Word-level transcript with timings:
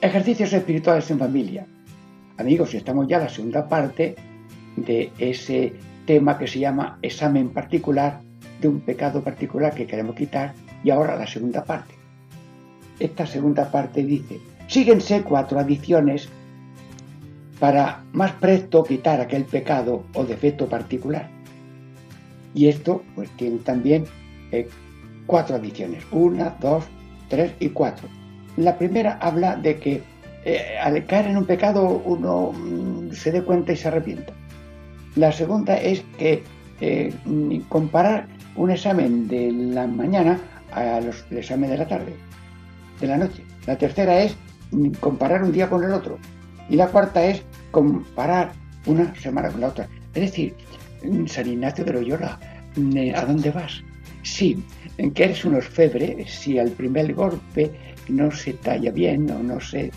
Ejercicios 0.00 0.52
espirituales 0.52 1.10
en 1.10 1.18
familia. 1.18 1.66
Amigos, 2.36 2.72
estamos 2.72 3.08
ya 3.08 3.16
en 3.16 3.24
la 3.24 3.28
segunda 3.28 3.68
parte 3.68 4.14
de 4.76 5.10
ese 5.18 5.72
tema 6.06 6.38
que 6.38 6.46
se 6.46 6.60
llama 6.60 7.00
examen 7.02 7.48
particular 7.48 8.20
de 8.60 8.68
un 8.68 8.78
pecado 8.78 9.24
particular 9.24 9.74
que 9.74 9.88
queremos 9.88 10.14
quitar 10.14 10.54
y 10.84 10.90
ahora 10.90 11.16
la 11.16 11.26
segunda 11.26 11.64
parte. 11.64 11.94
Esta 13.00 13.26
segunda 13.26 13.72
parte 13.72 14.04
dice, 14.04 14.38
síguense 14.68 15.22
cuatro 15.22 15.58
adiciones 15.58 16.28
para 17.58 18.04
más 18.12 18.30
presto 18.34 18.84
quitar 18.84 19.20
aquel 19.20 19.46
pecado 19.46 20.04
o 20.14 20.24
defecto 20.24 20.68
particular. 20.68 21.28
Y 22.54 22.68
esto 22.68 23.02
pues 23.16 23.30
tiene 23.30 23.58
también 23.58 24.04
eh, 24.52 24.68
cuatro 25.26 25.56
adiciones. 25.56 26.04
Una, 26.12 26.56
dos, 26.60 26.84
tres 27.28 27.52
y 27.58 27.70
cuatro. 27.70 28.08
La 28.58 28.76
primera 28.76 29.18
habla 29.20 29.54
de 29.54 29.78
que 29.78 30.02
eh, 30.44 30.76
al 30.82 31.06
caer 31.06 31.28
en 31.28 31.36
un 31.36 31.46
pecado 31.46 32.02
uno 32.04 32.52
mm, 32.52 33.12
se 33.12 33.30
dé 33.30 33.42
cuenta 33.42 33.72
y 33.72 33.76
se 33.76 33.86
arrepienta. 33.86 34.32
La 35.14 35.30
segunda 35.30 35.76
es 35.76 36.02
que 36.18 36.42
eh, 36.80 37.14
comparar 37.68 38.26
un 38.56 38.72
examen 38.72 39.28
de 39.28 39.52
la 39.52 39.86
mañana 39.86 40.40
a 40.72 41.00
los, 41.00 41.24
el 41.30 41.38
examen 41.38 41.70
de 41.70 41.78
la 41.78 41.86
tarde, 41.86 42.12
de 43.00 43.06
la 43.06 43.16
noche. 43.16 43.44
La 43.66 43.78
tercera 43.78 44.18
es 44.18 44.36
comparar 44.98 45.44
un 45.44 45.52
día 45.52 45.70
con 45.70 45.84
el 45.84 45.92
otro. 45.92 46.18
Y 46.68 46.74
la 46.74 46.88
cuarta 46.88 47.24
es 47.24 47.44
comparar 47.70 48.50
una 48.86 49.14
semana 49.14 49.50
con 49.50 49.60
la 49.60 49.68
otra. 49.68 49.88
Es 50.14 50.22
decir, 50.22 50.54
San 51.26 51.46
Ignacio 51.46 51.84
de 51.84 51.92
Loyola, 51.92 52.40
¿a 53.14 53.24
dónde 53.24 53.52
vas? 53.52 53.84
Sí, 54.24 54.64
que 55.14 55.24
eres 55.24 55.44
un 55.44 55.54
orfebre 55.54 56.26
si 56.26 56.58
al 56.58 56.70
primer 56.70 57.14
golpe 57.14 57.70
no 58.08 58.30
se 58.30 58.54
talla 58.54 58.90
bien 58.90 59.30
o 59.30 59.42
no 59.42 59.60
se... 59.60 59.90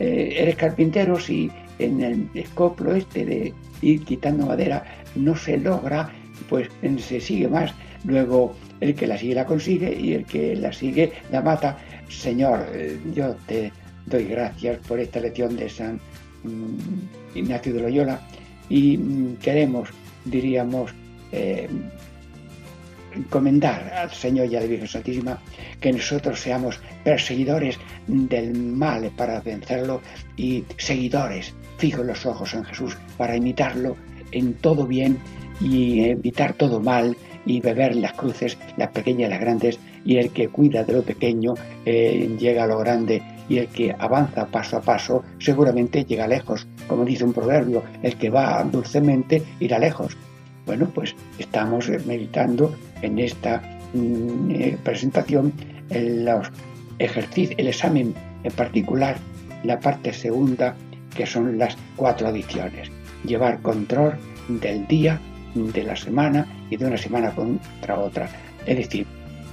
Eh, 0.00 0.34
eres 0.38 0.56
carpintero 0.56 1.18
si 1.20 1.50
en 1.78 2.00
el 2.00 2.28
escoplo 2.34 2.94
este 2.94 3.24
de 3.24 3.54
ir 3.80 4.04
quitando 4.04 4.46
madera 4.46 4.84
no 5.14 5.36
se 5.36 5.56
logra, 5.58 6.10
pues 6.48 6.68
se 6.98 7.20
sigue 7.20 7.48
más. 7.48 7.72
Luego 8.04 8.54
el 8.80 8.94
que 8.94 9.06
la 9.06 9.16
sigue 9.16 9.34
la 9.34 9.46
consigue 9.46 9.96
y 9.98 10.12
el 10.12 10.24
que 10.24 10.56
la 10.56 10.72
sigue 10.72 11.12
la 11.30 11.42
mata. 11.42 11.78
Señor, 12.08 12.66
eh, 12.72 12.98
yo 13.14 13.34
te 13.46 13.72
doy 14.06 14.24
gracias 14.24 14.78
por 14.86 15.00
esta 15.00 15.20
lección 15.20 15.56
de 15.56 15.68
San 15.68 16.00
mm, 16.42 17.36
Ignacio 17.38 17.72
de 17.72 17.80
Loyola 17.80 18.20
y 18.68 18.98
mm, 18.98 19.36
queremos, 19.36 19.88
diríamos, 20.24 20.92
eh, 21.32 21.68
encomendar 23.14 23.92
al 23.94 24.10
Señor 24.10 24.46
y 24.46 24.56
a 24.56 24.60
la 24.60 24.66
Virgen 24.66 24.88
Santísima 24.88 25.38
que 25.80 25.92
nosotros 25.92 26.40
seamos 26.40 26.80
perseguidores 27.02 27.78
del 28.06 28.54
mal 28.54 29.10
para 29.16 29.40
vencerlo 29.40 30.00
y 30.36 30.64
seguidores 30.76 31.54
fijos 31.78 32.06
los 32.06 32.26
ojos 32.26 32.54
en 32.54 32.64
Jesús 32.64 32.96
para 33.16 33.36
imitarlo 33.36 33.96
en 34.32 34.54
todo 34.54 34.86
bien 34.86 35.18
y 35.60 36.04
evitar 36.04 36.54
todo 36.54 36.80
mal 36.80 37.16
y 37.46 37.60
beber 37.60 37.96
las 37.96 38.12
cruces, 38.14 38.56
las 38.76 38.90
pequeñas 38.90 39.28
y 39.28 39.30
las 39.30 39.40
grandes, 39.40 39.78
y 40.04 40.16
el 40.16 40.30
que 40.30 40.48
cuida 40.48 40.84
de 40.84 40.94
lo 40.94 41.02
pequeño 41.02 41.54
eh, 41.84 42.34
llega 42.38 42.64
a 42.64 42.66
lo 42.66 42.78
grande, 42.78 43.22
y 43.48 43.58
el 43.58 43.68
que 43.68 43.94
avanza 43.98 44.46
paso 44.46 44.78
a 44.78 44.80
paso 44.80 45.22
seguramente 45.38 46.04
llega 46.04 46.26
lejos. 46.26 46.66
Como 46.88 47.04
dice 47.04 47.24
un 47.24 47.32
proverbio, 47.32 47.82
el 48.02 48.16
que 48.16 48.30
va 48.30 48.64
dulcemente 48.64 49.42
irá 49.60 49.78
lejos. 49.78 50.16
Bueno, 50.66 50.90
pues 50.94 51.14
estamos 51.38 51.88
meditando 52.06 52.74
en 53.02 53.18
esta 53.18 53.62
mm, 53.92 54.50
eh, 54.50 54.78
presentación 54.82 55.52
en 55.90 56.24
los 56.24 56.48
ejercicios, 56.98 57.58
el 57.58 57.68
examen 57.68 58.14
en 58.42 58.52
particular, 58.52 59.16
la 59.62 59.78
parte 59.80 60.12
segunda, 60.12 60.74
que 61.14 61.26
son 61.26 61.58
las 61.58 61.76
cuatro 61.96 62.28
adiciones. 62.28 62.90
Llevar 63.24 63.60
control 63.60 64.14
del 64.48 64.86
día, 64.86 65.20
de 65.54 65.84
la 65.84 65.96
semana 65.96 66.46
y 66.70 66.76
de 66.76 66.86
una 66.86 66.98
semana 66.98 67.30
contra 67.30 67.98
otra. 67.98 68.28
Es 68.66 68.76
decir, 68.76 69.06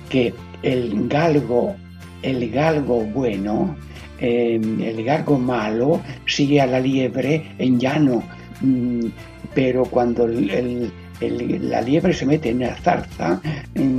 que 0.09 0.33
el 0.63 1.07
galgo, 1.07 1.75
el 2.21 2.49
galgo 2.49 3.01
bueno, 3.05 3.75
em, 4.19 4.81
el 4.81 5.03
galgo 5.03 5.37
malo 5.37 6.01
sigue 6.25 6.61
a 6.61 6.65
la 6.65 6.79
liebre 6.79 7.53
en 7.57 7.79
llano, 7.79 8.23
mm, 8.61 9.05
pero 9.53 9.85
cuando 9.85 10.25
el, 10.25 10.91
la 11.29 11.81
liebre 11.81 12.13
se 12.13 12.25
mete 12.25 12.49
en 12.49 12.59
la 12.59 12.75
zarza, 12.75 13.41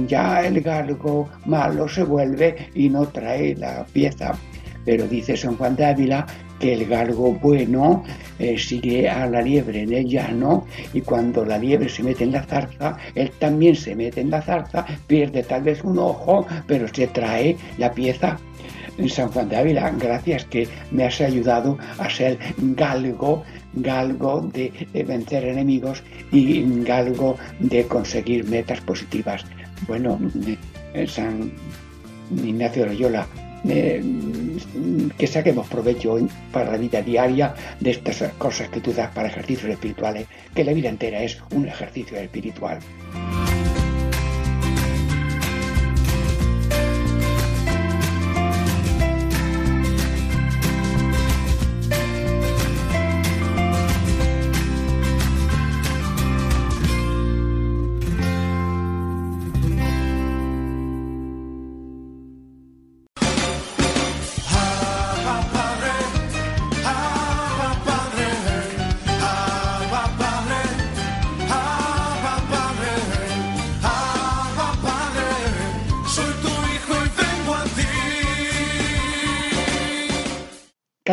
ya 0.07 0.45
el 0.45 0.61
galgo 0.61 1.29
malo 1.47 1.89
se 1.89 2.03
vuelve 2.05 2.69
y 2.75 2.89
no 2.89 3.07
trae 3.07 3.55
la 3.57 3.85
pieza. 3.93 4.33
Pero 4.85 5.07
dice 5.07 5.37
San 5.37 5.57
Juan 5.57 5.77
de 5.77 5.85
Ávila 5.85 6.27
que 6.59 6.75
el 6.75 6.87
galgo 6.87 7.33
bueno 7.33 8.05
eh, 8.39 8.57
sigue 8.57 9.09
a 9.09 9.27
la 9.27 9.43
liebre 9.43 9.83
en 9.83 9.93
el 9.93 10.07
llano 10.07 10.67
y 10.93 11.01
cuando 11.01 11.45
la 11.45 11.59
liebre 11.59 11.89
se 11.89 12.03
mete 12.03 12.25
en 12.25 12.33
la 12.33 12.43
zarza, 12.45 12.97
él 13.15 13.31
también 13.39 13.75
se 13.75 13.95
mete 13.97 14.21
en 14.21 14.31
la 14.31 14.43
zarza, 14.43 14.87
pierde 15.07 15.43
tal 15.43 15.63
vez 15.63 15.83
un 15.83 15.99
ojo, 15.99 16.47
pero 16.67 16.87
se 16.89 17.09
trae 17.09 17.57
la 17.79 17.93
pieza. 17.93 18.39
San 19.09 19.31
Juan 19.31 19.49
de 19.49 19.57
Ávila, 19.57 19.91
gracias 19.99 20.45
que 20.45 20.69
me 20.91 21.05
has 21.05 21.21
ayudado 21.21 21.79
a 21.99 22.09
ser 22.11 22.39
galgo 22.59 23.43
galgo 23.75 24.43
de, 24.53 24.89
vencer 25.07 25.45
enemigos 25.45 26.03
y 26.31 26.63
galgo 26.83 27.37
de 27.59 27.87
conseguir 27.87 28.45
metas 28.49 28.81
positivas. 28.81 29.45
Bueno, 29.87 30.19
eh, 30.95 31.07
San 31.07 31.53
Ignacio 32.31 32.87
Loyola, 32.87 33.27
eh, 33.69 34.03
que 35.17 35.27
saquemos 35.27 35.69
provecho 35.69 36.19
para 36.53 36.73
la 36.73 36.79
vida 36.79 37.03
diaria 37.03 37.55
de 37.81 37.91
estas 37.93 38.23
cosas 38.39 38.69
que 38.69 38.81
tú 38.81 38.93
das 38.93 39.11
para 39.11 39.29
ejercicios 39.29 39.71
espirituales, 39.71 40.27
que 40.55 40.65
la 40.65 40.73
vida 40.73 40.89
entera 40.89 41.23
es 41.23 41.39
un 41.53 41.69
ejercicio 41.69 42.19
espiritual. 42.19 42.79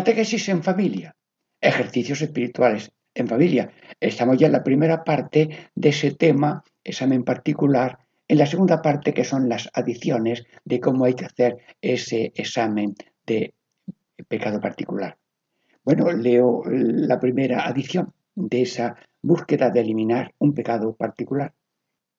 Catequesis 0.10 0.50
en 0.50 0.64
familia, 0.64 1.16
ejercicios 1.62 2.20
espirituales 2.24 2.92
en 3.14 3.28
familia. 3.28 3.72
Estamos 4.00 4.40
ya 4.40 4.48
en 4.48 4.54
la 4.54 4.64
primera 4.64 5.04
parte 5.04 5.70
de 5.76 5.90
ese 5.90 6.16
tema, 6.16 6.64
examen 6.84 7.24
particular, 7.24 8.00
en 8.28 8.40
la 8.40 8.48
segunda 8.48 8.82
parte 8.82 9.14
que 9.14 9.24
son 9.24 9.48
las 9.48 9.70
adiciones 9.72 10.48
de 10.66 10.80
cómo 10.80 11.06
hay 11.06 11.14
que 11.14 11.26
hacer 11.26 11.58
ese 11.80 12.32
examen 12.34 12.96
de 13.28 13.54
pecado 14.28 14.60
particular. 14.60 15.16
Bueno, 15.86 16.12
leo 16.12 16.64
la 16.66 17.20
primera 17.20 17.68
adición 17.68 18.12
de 18.34 18.64
esa 18.64 18.96
búsqueda 19.22 19.70
de 19.70 19.82
eliminar 19.82 20.34
un 20.40 20.56
pecado 20.56 20.96
particular. 20.96 21.54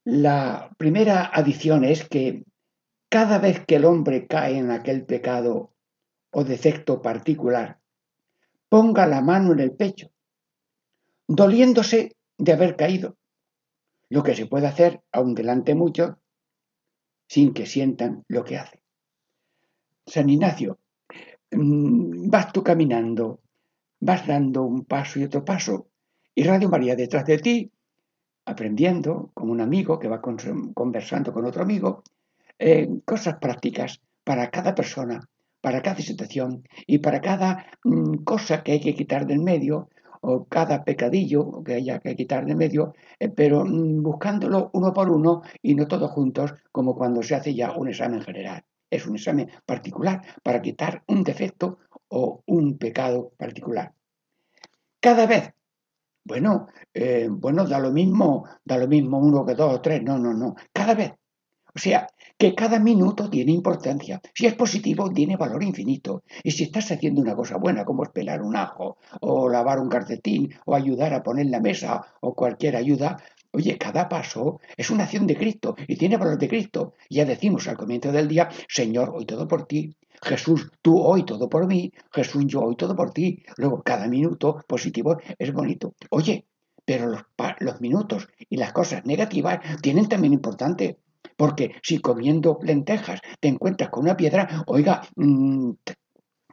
La 0.05 0.71
primera 0.79 1.25
adición 1.25 1.83
es 1.83 2.09
que 2.09 2.45
cada 3.09 3.39
vez 3.39 3.67
que 3.67 3.75
el 3.75 3.85
hombre 3.85 4.29
cae 4.29 4.59
en 4.59 4.71
aquel 4.71 5.05
pecado 5.07 5.73
o 6.31 6.45
defecto 6.45 7.03
particular, 7.03 7.80
ponga 8.71 9.07
la 9.07 9.21
mano 9.21 9.53
en 9.53 9.61
el 9.61 9.73
pecho, 9.73 10.11
doliéndose 11.27 12.17
de 12.39 12.53
haber 12.53 12.77
caído, 12.77 13.17
lo 14.09 14.23
que 14.23 14.35
se 14.35 14.47
puede 14.47 14.69
hacer 14.69 15.03
aun 15.13 15.35
delante 15.35 15.75
mucho, 15.75 16.19
sin 17.29 17.53
que 17.53 17.67
sientan 17.67 18.25
lo 18.29 18.45
que 18.45 18.59
hace. 18.59 18.81
San 20.07 20.31
Ignacio, 20.31 20.79
mm, 21.51 22.31
vas 22.31 22.53
tú 22.53 22.63
caminando, 22.63 23.41
vas 24.01 24.27
dando 24.27 24.63
un 24.63 24.85
paso 24.85 25.19
y 25.19 25.25
otro 25.25 25.45
paso, 25.45 25.89
y 26.35 26.45
Radio 26.45 26.69
María 26.69 26.95
detrás 26.95 27.27
de 27.27 27.39
ti, 27.39 27.73
aprendiendo 28.45 29.31
como 29.35 29.53
un 29.53 29.61
amigo 29.61 29.99
que 29.99 30.09
va 30.09 30.21
conversando 30.21 31.33
con 31.33 31.45
otro 31.45 31.63
amigo, 31.63 32.05
eh, 32.59 32.89
cosas 33.05 33.37
prácticas 33.41 34.01
para 34.23 34.49
cada 34.51 34.75
persona, 34.75 35.21
para 35.61 35.83
cada 35.83 36.01
situación 36.01 36.65
y 36.87 36.99
para 36.99 37.21
cada 37.21 37.67
mm, 37.85 38.25
cosa 38.25 38.63
que 38.63 38.73
hay 38.73 38.81
que 38.81 38.95
quitar 38.95 39.27
del 39.27 39.41
medio 39.41 39.89
o 40.23 40.45
cada 40.45 40.85
pecadillo 40.85 41.63
que 41.65 41.75
haya 41.75 41.99
que 42.01 42.15
quitar 42.17 42.45
del 42.45 42.57
medio, 42.57 42.95
eh, 43.19 43.29
pero 43.29 43.65
mm, 43.65 44.03
buscándolo 44.03 44.71
uno 44.75 44.93
por 44.93 45.11
uno 45.11 45.43
y 45.63 45.75
no 45.75 45.89
todos 45.89 46.11
juntos 46.11 46.55
como 46.73 46.95
cuando 46.95 47.23
se 47.23 47.35
hace 47.35 47.55
ya 47.55 47.73
un 47.73 47.89
examen 47.89 48.21
general. 48.23 48.65
Es 48.91 49.07
un 49.07 49.17
examen 49.17 49.51
particular 49.65 50.21
para 50.43 50.61
quitar 50.61 51.03
un 51.07 51.23
defecto 51.23 51.79
o 52.09 52.43
un 52.47 52.77
pecado 52.77 53.33
particular. 53.39 53.93
Cada 55.01 55.27
vez 55.27 55.55
bueno, 56.25 56.69
eh, 56.95 57.29
bueno, 57.31 57.67
da 57.67 57.79
lo 57.79 57.91
mismo, 57.91 58.45
da 58.65 58.77
lo 58.79 58.87
mismo 58.87 59.19
uno 59.19 59.45
que 59.45 59.55
dos 59.55 59.75
o 59.75 59.81
tres, 59.81 60.03
no, 60.03 60.19
no, 60.19 60.33
no, 60.35 60.55
cada 60.73 60.95
vez. 60.95 61.13
O 61.75 61.79
sea, 61.79 62.09
que 62.39 62.55
cada 62.55 62.79
minuto 62.79 63.29
tiene 63.29 63.53
importancia. 63.53 64.21
Si 64.35 64.47
es 64.47 64.55
positivo, 64.55 65.11
tiene 65.11 65.37
valor 65.37 65.63
infinito. 65.63 66.23
Y 66.43 66.51
si 66.53 66.65
estás 66.65 66.91
haciendo 66.91 67.21
una 67.21 67.37
cosa 67.37 67.59
buena, 67.59 67.85
como 67.85 68.05
es 68.05 68.11
pelar 68.11 68.43
un 68.43 68.57
ajo, 68.57 68.97
o 69.21 69.49
lavar 69.49 69.79
un 69.79 69.89
calcetín, 69.89 70.55
o 70.65 70.75
ayudar 70.75 71.13
a 71.13 71.23
poner 71.23 71.47
la 71.47 71.61
mesa, 71.61 72.03
o 72.21 72.35
cualquier 72.35 72.77
ayuda, 72.77 73.19
oye, 73.53 73.77
cada 73.79 74.09
paso 74.09 74.61
es 74.77 74.91
una 74.91 75.05
acción 75.05 75.27
de 75.27 75.37
Cristo 75.37 75.77
y 75.87 75.97
tiene 75.97 76.17
valor 76.17 76.39
de 76.39 76.49
Cristo. 76.49 76.95
Ya 77.09 77.25
decimos 77.25 77.69
al 77.69 77.77
comienzo 77.77 78.13
del 78.13 78.29
día, 78.29 78.49
Señor, 78.69 79.11
hoy 79.15 79.27
todo 79.27 79.47
por 79.47 79.67
ti. 79.67 79.95
Jesús, 80.23 80.71
tú 80.83 80.99
hoy 80.99 81.25
todo 81.25 81.49
por 81.49 81.67
mí, 81.67 81.93
Jesús, 82.13 82.45
yo 82.47 82.61
hoy 82.61 82.77
todo 82.77 82.95
por 82.95 83.11
ti. 83.11 83.43
Luego, 83.57 83.83
cada 83.83 84.07
minuto 84.07 84.65
positivo 84.67 85.19
es 85.39 85.53
bonito. 85.53 85.95
Oye, 86.11 86.47
pero 86.85 87.07
los, 87.07 87.23
los 87.61 87.81
minutos 87.81 88.29
y 88.49 88.57
las 88.57 88.73
cosas 88.73 89.05
negativas 89.07 89.61
tienen 89.81 90.09
también 90.09 90.33
importante. 90.33 90.99
Porque 91.41 91.77
si 91.83 92.01
comiendo 92.03 92.59
lentejas 92.63 93.23
te 93.41 93.49
encuentras 93.49 93.89
con 93.89 94.05
una 94.05 94.15
piedra, 94.15 94.63
oiga, 94.67 95.01
mm, 95.17 95.71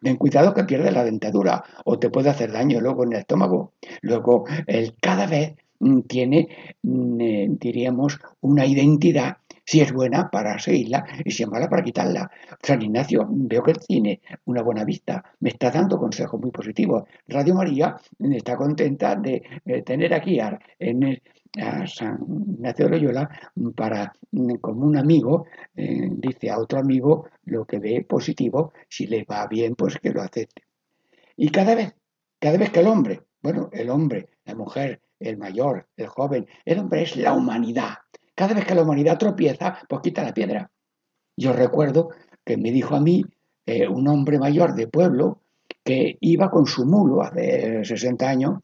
ten 0.01 0.15
cuidado 0.15 0.53
que 0.53 0.63
pierdes 0.63 0.93
la 0.93 1.03
dentadura 1.03 1.61
o 1.83 1.99
te 1.99 2.09
puede 2.09 2.29
hacer 2.29 2.53
daño 2.53 2.79
luego 2.79 3.03
en 3.03 3.11
el 3.11 3.19
estómago. 3.19 3.73
Luego, 3.99 4.45
el 4.65 4.95
cada 5.01 5.27
vez 5.27 5.55
mm, 5.79 5.99
tiene, 6.03 6.47
mm, 6.83 7.19
eh, 7.19 7.47
diríamos, 7.59 8.17
una 8.39 8.65
identidad 8.65 9.39
si 9.65 9.81
es 9.81 9.91
buena 9.91 10.29
para 10.31 10.57
seguirla 10.57 11.03
y 11.25 11.31
si 11.31 11.43
es 11.43 11.49
mala 11.49 11.67
para 11.67 11.83
quitarla. 11.83 12.31
San 12.63 12.81
Ignacio, 12.81 13.27
veo 13.29 13.63
que 13.63 13.73
tiene 13.73 14.21
una 14.45 14.61
buena 14.61 14.85
vista, 14.85 15.21
me 15.41 15.49
está 15.49 15.69
dando 15.69 15.99
consejos 15.99 16.39
muy 16.39 16.51
positivos. 16.51 17.03
Radio 17.27 17.55
María 17.55 17.97
está 18.17 18.55
contenta 18.55 19.17
de 19.17 19.43
tener 19.85 20.13
aquí 20.13 20.39
a, 21.61 21.87
San 21.87 22.19
Ignacio 22.47 22.85
de 22.85 22.91
Loyola 22.91 23.29
para, 23.75 24.13
como 24.61 24.85
un 24.85 24.97
amigo, 24.97 25.45
eh, 25.75 26.09
dice 26.11 26.49
a 26.49 26.59
otro 26.59 26.79
amigo 26.79 27.29
lo 27.45 27.65
que 27.65 27.79
ve 27.79 28.05
positivo, 28.07 28.73
si 28.89 29.07
le 29.07 29.23
va 29.23 29.47
bien, 29.47 29.75
pues 29.75 29.97
que 29.97 30.11
lo 30.11 30.21
acepte. 30.21 30.63
Y 31.35 31.49
cada 31.49 31.75
vez, 31.75 31.95
cada 32.39 32.57
vez 32.57 32.71
que 32.71 32.79
el 32.79 32.87
hombre, 32.87 33.21
bueno, 33.41 33.69
el 33.71 33.89
hombre, 33.89 34.29
la 34.45 34.55
mujer, 34.55 35.01
el 35.19 35.37
mayor, 35.37 35.87
el 35.95 36.07
joven, 36.07 36.47
el 36.65 36.79
hombre 36.79 37.03
es 37.03 37.15
la 37.15 37.33
humanidad, 37.33 37.95
cada 38.37 38.53
vez 38.53 38.65
que 38.65 38.75
la 38.75 38.83
humanidad 38.83 39.17
tropieza, 39.17 39.79
pues 39.89 40.01
quita 40.01 40.23
la 40.23 40.31
piedra. 40.31 40.69
Yo 41.35 41.53
recuerdo 41.53 42.09
que 42.45 42.55
me 42.55 42.71
dijo 42.71 42.95
a 42.95 42.99
mí 42.99 43.25
eh, 43.65 43.87
un 43.87 44.07
hombre 44.07 44.37
mayor 44.37 44.75
de 44.75 44.87
pueblo 44.87 45.41
que 45.83 46.17
iba 46.21 46.51
con 46.51 46.67
su 46.67 46.85
mulo 46.85 47.23
hace 47.23 47.83
60 47.83 48.29
años, 48.29 48.59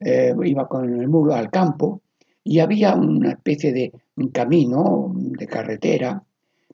eh, 0.00 0.34
iba 0.42 0.66
con 0.66 1.00
el 1.00 1.06
mulo 1.06 1.34
al 1.34 1.50
campo 1.50 2.02
y 2.44 2.58
había 2.58 2.94
una 2.94 3.32
especie 3.32 3.72
de 3.72 3.92
camino 4.32 5.12
de 5.14 5.46
carretera, 5.46 6.22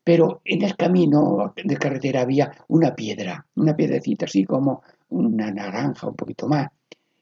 pero 0.03 0.41
en 0.45 0.63
el 0.63 0.77
camino 0.77 1.53
de 1.63 1.77
carretera 1.77 2.23
había 2.23 2.51
una 2.69 2.95
piedra, 2.95 3.47
una 3.57 3.77
piedrecita 3.77 4.25
así 4.25 4.45
como 4.45 4.83
una 5.11 5.51
naranja, 5.51 6.09
un 6.09 6.17
poquito 6.17 6.49
más. 6.49 6.69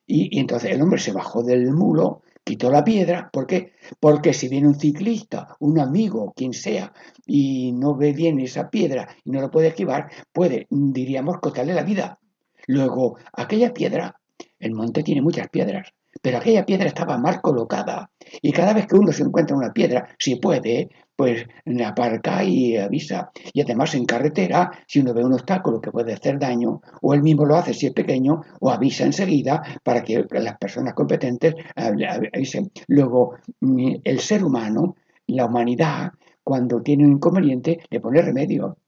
y 0.08 0.38
entonces 0.38 0.70
el 0.70 0.82
hombre 0.82 1.00
se 1.00 1.12
bajó 1.12 1.43
del 1.43 1.72
mulo 1.72 2.22
quitó 2.46 2.70
la 2.70 2.84
piedra. 2.84 3.28
¿Por 3.32 3.46
qué? 3.46 3.72
Porque 3.98 4.32
si 4.32 4.49
viene 4.49 4.69
un 4.69 4.78
ciclista, 4.78 5.56
un 5.58 5.81
amigo, 5.81 6.32
quien 6.37 6.54
sea, 6.54 6.92
y 7.26 7.72
no 7.72 7.96
ve 7.96 8.12
bien 8.12 8.38
esa 8.38 8.70
piedra 8.70 9.08
y 9.25 9.31
no 9.32 9.40
lo 9.40 9.50
puede 9.50 9.69
esquivar, 9.69 10.08
puede, 10.32 10.69
diríamos, 10.70 11.40
costarle 11.40 11.75
la 11.75 11.82
vida. 11.82 12.20
Luego, 12.69 13.16
aquella 13.32 13.75
piedra, 13.75 14.20
el 14.60 14.72
monte 14.75 15.02
tiene 15.02 15.22
muchas 15.22 15.49
piedras, 15.49 15.92
pero 16.26 16.38
aquella 16.38 16.67
piedra 16.67 16.88
estaba 16.88 17.19
mal 17.19 17.40
colocada. 17.40 18.11
Y 18.43 18.50
cada 18.50 18.73
vez 18.73 18.88
que 18.88 18.96
uno 18.96 19.12
se 19.12 19.23
encuentra 19.23 19.56
una 19.56 19.73
piedra, 19.73 20.08
si 20.19 20.34
puede, 20.34 20.88
pues 21.14 21.46
aparca 21.84 22.43
y 22.43 22.76
avisa. 22.76 23.31
Y 23.52 23.61
además 23.61 23.94
en 23.94 24.06
carretera, 24.06 24.73
si 24.88 24.99
uno 24.99 25.14
ve 25.14 25.25
un 25.25 25.34
obstáculo 25.34 25.81
que 25.81 25.93
puede 25.93 26.12
hacer 26.12 26.40
daño, 26.40 26.81
o 27.00 27.14
él 27.14 27.23
mismo 27.23 27.44
lo 27.44 27.55
hace 27.55 27.75
si 27.75 27.87
es 27.87 27.93
pequeño, 27.93 28.40
o 28.58 28.73
avisa 28.73 29.05
enseguida 29.05 29.62
para 29.84 30.02
que 30.02 30.25
las 30.28 30.58
personas 30.58 30.94
competentes 30.94 31.55
avisen. 31.76 32.73
Luego, 32.88 33.37
mm, 33.61 33.99
el 34.02 34.19
ser 34.19 34.43
humano, 34.43 34.96
la 35.28 35.46
humanidad, 35.46 36.11
cuando 36.43 36.82
tiene 36.82 37.05
un 37.05 37.12
inconveniente, 37.12 37.78
le 37.88 38.00
pone 38.00 38.20
remedio. 38.20 38.78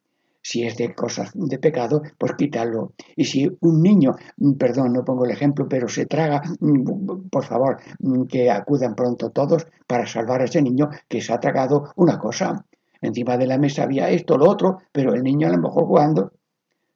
Si 0.48 0.64
es 0.64 0.78
de 0.78 0.94
cosas 0.94 1.30
de 1.34 1.58
pecado, 1.58 2.00
pues 2.16 2.32
quítalo. 2.32 2.94
Y 3.14 3.26
si 3.26 3.46
un 3.60 3.82
niño, 3.82 4.12
mm, 4.38 4.52
perdón, 4.54 4.94
no 4.94 5.04
pongo 5.04 5.26
el 5.26 5.32
ejemplo, 5.32 5.68
pero 5.68 5.88
se 5.88 6.06
traga, 6.06 6.40
mm, 6.60 7.28
por 7.28 7.44
favor, 7.44 7.76
mm, 7.98 8.22
que 8.24 8.50
acudan 8.50 8.94
pronto 8.94 9.28
todos 9.28 9.66
para 9.86 10.06
salvar 10.06 10.40
a 10.40 10.44
ese 10.44 10.62
niño 10.62 10.88
que 11.06 11.20
se 11.20 11.34
ha 11.34 11.38
tragado 11.38 11.92
una 11.96 12.18
cosa. 12.18 12.64
Encima 13.02 13.36
de 13.36 13.46
la 13.46 13.58
mesa 13.58 13.82
había 13.82 14.08
esto, 14.08 14.38
lo 14.38 14.48
otro, 14.48 14.78
pero 14.90 15.12
el 15.12 15.22
niño 15.22 15.48
a 15.48 15.50
lo 15.50 15.58
mejor 15.58 15.84
jugando. 15.84 16.32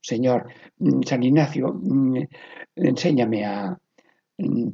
Señor 0.01 0.47
San 1.05 1.23
Ignacio, 1.23 1.79
enséñame 2.75 3.45
a 3.45 3.79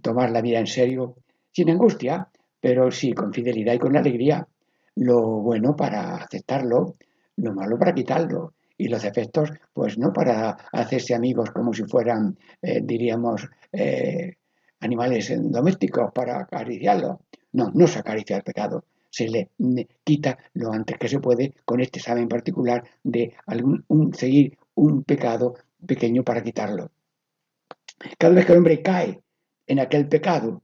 tomar 0.01 0.31
la 0.31 0.41
vida 0.41 0.61
en 0.61 0.69
serio, 0.69 1.17
sin 1.51 1.71
angustia, 1.71 2.29
pero 2.61 2.93
sí 2.93 3.13
con 3.13 3.33
fidelidad 3.33 3.75
y 3.75 3.79
con 3.81 3.97
alegría. 3.97 4.47
Lo 4.95 5.19
bueno 5.43 5.75
para 5.75 6.15
aceptarlo, 6.15 6.95
lo 7.37 7.53
malo 7.55 7.77
para 7.77 7.93
quitarlo 7.93 8.53
y 8.79 8.89
los 8.89 9.05
efectos, 9.05 9.51
pues 9.73 9.99
no 9.99 10.13
para 10.13 10.57
hacerse 10.73 11.15
amigos 11.15 11.51
como 11.51 11.75
si 11.75 11.83
fueran, 11.85 12.39
eh, 12.63 12.81
diríamos, 12.83 13.49
eh, 13.73 14.37
animales 14.81 15.35
domésticos 15.37 16.13
para 16.15 16.41
acariciarlo. 16.41 17.21
No, 17.53 17.71
no 17.75 17.87
se 17.89 17.99
acaricia 17.99 18.37
el 18.37 18.45
pecado, 18.45 18.85
se 19.11 19.29
le 19.29 19.51
quita 20.05 20.39
lo 20.55 20.73
antes 20.73 20.97
que 20.97 21.09
se 21.09 21.19
puede 21.19 21.55
con 21.65 21.81
este 21.81 21.99
examen 21.99 22.29
particular 22.29 22.85
de 23.03 23.35
algún, 23.47 23.85
seguir 24.15 24.57
un 24.75 25.03
pecado 25.03 25.55
pequeño 25.85 26.23
para 26.23 26.43
quitarlo. 26.43 26.93
Cada 28.17 28.35
vez 28.35 28.47
que 28.47 28.53
el 28.53 28.59
hombre 28.59 28.81
cae 28.81 29.21
en 29.67 29.81
aquel 29.81 30.09
pecado 30.09 30.63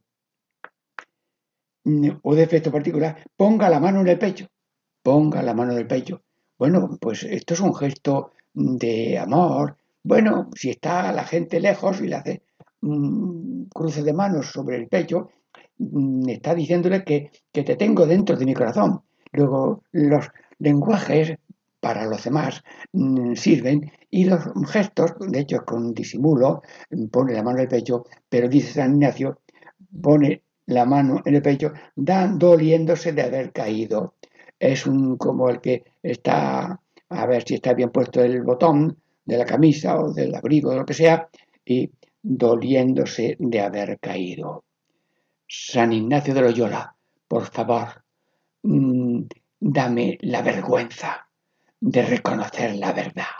mm, 1.83 2.09
o 2.23 2.35
defecto 2.35 2.71
particular, 2.71 3.17
ponga 3.35 3.69
la 3.69 3.81
mano 3.81 3.99
en 4.01 4.07
el 4.07 4.17
pecho, 4.17 4.47
ponga 5.03 5.41
la 5.41 5.53
mano 5.53 5.73
en 5.73 5.79
el 5.79 5.87
pecho 5.87 6.24
bueno, 6.57 6.97
pues 6.99 7.23
esto 7.23 7.53
es 7.53 7.59
un 7.59 7.75
gesto 7.75 8.31
de 8.53 9.17
amor. 9.17 9.77
Bueno, 10.03 10.49
si 10.55 10.69
está 10.69 11.11
la 11.11 11.23
gente 11.23 11.59
lejos 11.59 12.01
y 12.01 12.07
le 12.07 12.15
hace 12.15 12.43
un 12.81 13.67
cruce 13.73 14.03
de 14.03 14.13
manos 14.13 14.47
sobre 14.47 14.77
el 14.77 14.87
pecho, 14.87 15.29
mm, 15.77 16.29
está 16.29 16.55
diciéndole 16.55 17.03
que, 17.03 17.31
te 17.51 17.75
tengo 17.75 18.05
dentro 18.05 18.37
de 18.37 18.45
mi 18.45 18.53
corazón. 18.53 19.01
Luego, 19.31 19.83
los 19.91 20.27
lenguajes 20.59 21.37
para 21.79 22.05
los 22.05 22.23
demás 22.23 22.63
mm, 22.93 23.33
sirven 23.35 23.91
y 24.09 24.25
los 24.25 24.41
gestos, 24.67 25.13
de 25.19 25.39
hecho 25.41 25.65
con 25.65 25.93
disimulo, 25.93 26.61
pone 27.11 27.33
la 27.33 27.43
mano 27.43 27.57
en 27.57 27.63
el 27.63 27.69
pecho, 27.69 28.05
pero 28.29 28.47
dice 28.47 28.73
San 28.73 28.93
Ignacio, 28.93 29.41
pone 30.01 30.43
la 30.67 30.85
mano 30.85 31.21
en 31.25 31.35
el 31.35 31.41
pecho, 31.41 31.73
doliéndose 31.95 33.11
de 33.11 33.23
haber 33.23 33.51
caído 33.51 34.15
es 34.59 34.85
un 34.85 35.17
como 35.17 35.49
el 35.49 35.61
que 35.61 35.83
está 36.01 36.79
a 37.09 37.25
ver 37.25 37.43
si 37.43 37.55
está 37.55 37.73
bien 37.73 37.89
puesto 37.89 38.23
el 38.23 38.41
botón 38.43 38.97
de 39.25 39.37
la 39.37 39.45
camisa 39.45 39.99
o 39.99 40.13
del 40.13 40.33
abrigo 40.35 40.71
o 40.71 40.75
lo 40.75 40.85
que 40.85 40.93
sea 40.93 41.29
y 41.65 41.91
doliéndose 42.21 43.35
de 43.39 43.61
haber 43.61 43.99
caído. 43.99 44.63
San 45.47 45.93
Ignacio 45.93 46.33
de 46.33 46.41
Loyola, 46.41 46.95
por 47.27 47.45
favor, 47.45 48.03
mm, 48.63 49.21
dame 49.59 50.17
la 50.21 50.41
vergüenza 50.41 51.27
de 51.79 52.01
reconocer 52.03 52.75
la 52.75 52.93
verdad. 52.93 53.35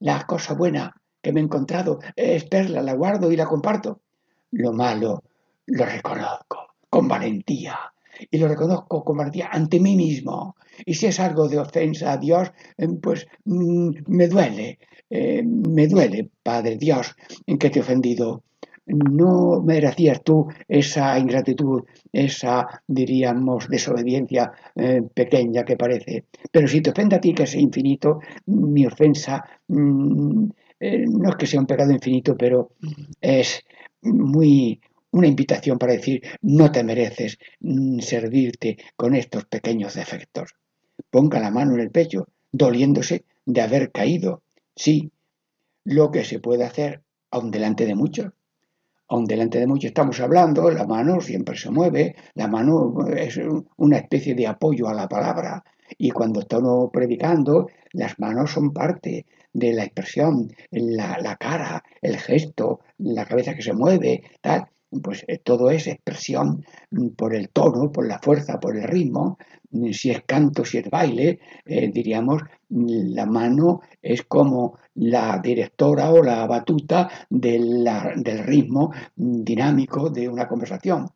La 0.00 0.26
cosa 0.26 0.54
buena 0.54 0.94
que 1.22 1.32
me 1.32 1.40
he 1.40 1.44
encontrado 1.44 2.00
es 2.14 2.44
perla, 2.44 2.82
la 2.82 2.94
guardo 2.94 3.30
y 3.30 3.36
la 3.36 3.46
comparto. 3.46 4.02
Lo 4.52 4.72
malo 4.72 5.22
lo 5.66 5.84
reconozco 5.84 6.74
con 6.88 7.08
valentía 7.08 7.78
y 8.30 8.38
lo 8.38 8.48
reconozco 8.48 9.04
como 9.04 9.22
ante 9.22 9.80
mí 9.80 9.96
mismo. 9.96 10.56
Y 10.84 10.94
si 10.94 11.06
es 11.06 11.20
algo 11.20 11.48
de 11.48 11.58
ofensa 11.58 12.12
a 12.12 12.16
Dios, 12.18 12.52
eh, 12.76 12.88
pues 13.00 13.26
mm, 13.44 13.90
me 14.08 14.28
duele, 14.28 14.78
eh, 15.10 15.42
me 15.42 15.86
duele, 15.86 16.28
Padre 16.42 16.76
Dios, 16.76 17.14
en 17.46 17.58
que 17.58 17.70
te 17.70 17.78
he 17.78 17.82
ofendido. 17.82 18.42
No 18.86 19.62
merecías 19.62 20.22
tú 20.22 20.46
esa 20.68 21.18
ingratitud, 21.18 21.82
esa, 22.12 22.82
diríamos, 22.86 23.68
desobediencia 23.68 24.52
eh, 24.76 25.02
pequeña 25.12 25.64
que 25.64 25.76
parece. 25.76 26.26
Pero 26.52 26.68
si 26.68 26.80
te 26.80 26.90
ofende 26.90 27.16
a 27.16 27.20
ti, 27.20 27.34
que 27.34 27.44
es 27.44 27.54
infinito, 27.56 28.20
mi 28.46 28.86
ofensa 28.86 29.44
mm, 29.66 30.48
no 31.08 31.30
es 31.30 31.36
que 31.36 31.46
sea 31.46 31.58
un 31.58 31.66
pecado 31.66 31.90
infinito, 31.90 32.36
pero 32.36 32.70
es 33.20 33.64
muy 34.02 34.78
una 35.12 35.26
invitación 35.26 35.78
para 35.78 35.94
decir 35.94 36.22
no 36.42 36.70
te 36.70 36.84
mereces 36.84 37.38
mm, 37.60 38.00
servirte 38.00 38.76
con 38.96 39.14
estos 39.14 39.44
pequeños 39.46 39.94
defectos. 39.94 40.54
Ponga 41.10 41.40
la 41.40 41.50
mano 41.50 41.74
en 41.74 41.80
el 41.80 41.90
pecho, 41.90 42.28
doliéndose 42.52 43.24
de 43.44 43.60
haber 43.60 43.92
caído. 43.92 44.42
Sí, 44.74 45.10
lo 45.84 46.10
que 46.10 46.24
se 46.24 46.40
puede 46.40 46.64
hacer 46.64 47.02
aun 47.30 47.50
delante 47.50 47.86
de 47.86 47.94
muchos. 47.94 48.32
Aun 49.08 49.24
delante 49.24 49.60
de 49.60 49.66
muchos 49.66 49.88
estamos 49.88 50.18
hablando, 50.20 50.70
la 50.70 50.84
mano 50.84 51.20
siempre 51.20 51.56
se 51.56 51.70
mueve, 51.70 52.16
la 52.34 52.48
mano 52.48 53.06
es 53.16 53.38
una 53.76 53.98
especie 53.98 54.34
de 54.34 54.48
apoyo 54.48 54.88
a 54.88 54.94
la 54.94 55.08
palabra. 55.08 55.64
Y 55.96 56.10
cuando 56.10 56.40
estamos 56.40 56.90
predicando, 56.92 57.68
las 57.92 58.18
manos 58.18 58.50
son 58.50 58.72
parte 58.72 59.24
de 59.52 59.72
la 59.72 59.84
expresión, 59.84 60.52
la, 60.72 61.18
la 61.20 61.36
cara, 61.36 61.84
el 62.02 62.16
gesto, 62.18 62.80
la 62.98 63.24
cabeza 63.24 63.54
que 63.54 63.62
se 63.62 63.72
mueve, 63.72 64.24
tal 64.40 64.68
pues 65.02 65.24
eh, 65.26 65.38
todo 65.38 65.70
es 65.70 65.86
expresión 65.86 66.64
mm, 66.90 67.08
por 67.10 67.34
el 67.34 67.50
tono, 67.50 67.90
por 67.90 68.06
la 68.06 68.18
fuerza, 68.18 68.60
por 68.60 68.76
el 68.76 68.84
ritmo. 68.84 69.38
Mm, 69.70 69.90
si 69.92 70.10
es 70.10 70.22
canto, 70.24 70.64
si 70.64 70.78
es 70.78 70.88
baile, 70.90 71.40
eh, 71.64 71.90
diríamos, 71.92 72.42
mm, 72.68 73.14
la 73.14 73.26
mano 73.26 73.80
es 74.00 74.22
como 74.22 74.78
la 74.94 75.40
directora 75.42 76.10
o 76.10 76.22
la 76.22 76.46
batuta 76.46 77.10
del 77.28 77.86
ritmo 78.44 78.92
dinámico 79.14 80.10
de 80.10 80.28
una 80.28 80.48
conversación. 80.48 81.08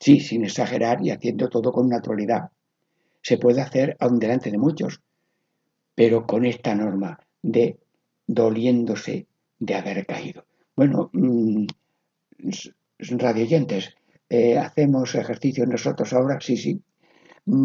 Sí, 0.00 0.20
sin 0.20 0.44
exagerar 0.44 1.04
y 1.04 1.10
haciendo 1.10 1.48
todo 1.48 1.72
con 1.72 1.88
naturalidad. 1.88 2.50
Se 3.20 3.36
puede 3.36 3.60
hacer 3.60 3.96
aún 3.98 4.18
delante 4.18 4.50
de 4.50 4.58
muchos, 4.58 5.00
pero 5.94 6.26
con 6.26 6.46
esta 6.46 6.74
norma 6.74 7.18
de 7.42 7.78
doliéndose 8.26 9.26
de 9.58 9.74
haber 9.74 10.06
caído. 10.06 10.44
Bueno, 10.76 11.10
radioyentes, 12.98 13.94
eh, 14.28 14.58
hacemos 14.58 15.14
ejercicio 15.14 15.64
nosotros 15.66 16.12
ahora, 16.12 16.38
sí, 16.40 16.56
sí. 16.56 16.80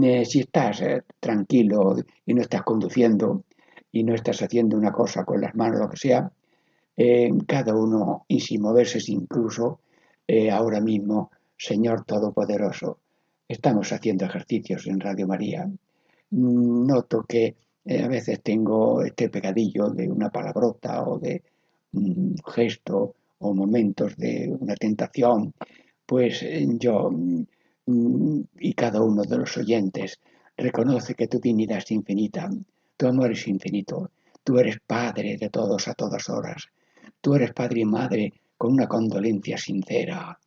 Eh, 0.02 0.24
si 0.26 0.40
estás 0.42 0.82
eh, 0.82 1.04
tranquilo 1.20 1.98
y 2.26 2.34
no 2.34 2.42
estás 2.42 2.64
conduciendo 2.64 3.44
y 3.92 4.04
no 4.04 4.16
estás 4.16 4.42
haciendo 4.42 4.78
una 4.78 4.94
cosa 4.94 5.26
con 5.26 5.42
las 5.42 5.56
manos, 5.56 5.80
lo 5.80 5.90
que 5.90 5.98
sea, 5.98 6.32
cada 7.48 7.76
uno, 7.76 8.26
y 8.28 8.40
sin 8.40 8.62
moverse 8.62 9.00
incluso, 9.08 9.82
ahora 10.52 10.80
mismo, 10.80 11.32
Señor 11.58 12.06
Todopoderoso, 12.06 13.00
estamos 13.48 13.92
haciendo 13.92 14.26
ejercicios 14.26 14.86
en 14.88 15.00
Radio 15.00 15.28
María. 15.28 15.70
Noto 16.32 17.24
que 17.24 17.56
a 17.88 18.08
veces 18.08 18.42
tengo 18.42 19.04
este 19.04 19.30
pegadillo 19.30 19.90
de 19.90 20.10
una 20.10 20.30
palabrota 20.30 21.04
o 21.04 21.18
de 21.20 21.44
un 21.94 22.36
gesto 22.46 23.16
o 23.44 23.54
momentos 23.54 24.16
de 24.18 24.56
una 24.60 24.76
tentación, 24.76 25.54
pues 26.06 26.44
eh, 26.44 26.66
yo 26.80 27.12
mm, 27.12 28.42
y 28.60 28.74
cada 28.74 29.02
uno 29.02 29.24
de 29.24 29.38
los 29.38 29.58
oyentes 29.58 30.20
reconoce 30.58 31.16
que 31.16 31.28
tu 31.28 31.40
dignidad 31.40 31.80
es 31.80 31.92
infinita, 31.92 32.50
tu 32.98 33.08
amor 33.08 33.32
es 33.32 33.48
infinito, 33.48 34.12
tú 34.44 34.58
eres 34.60 34.78
padre 34.86 35.38
de 35.38 35.50
todos 35.50 35.88
a 35.88 35.94
todas 35.94 36.30
horas, 36.30 36.68
tú 37.20 37.36
eres 37.36 37.52
padre 37.54 37.82
y 37.82 37.86
madre 37.86 38.34
con 38.58 38.74
una 38.74 38.88
condolencia 38.88 39.58
sincera. 39.58 40.40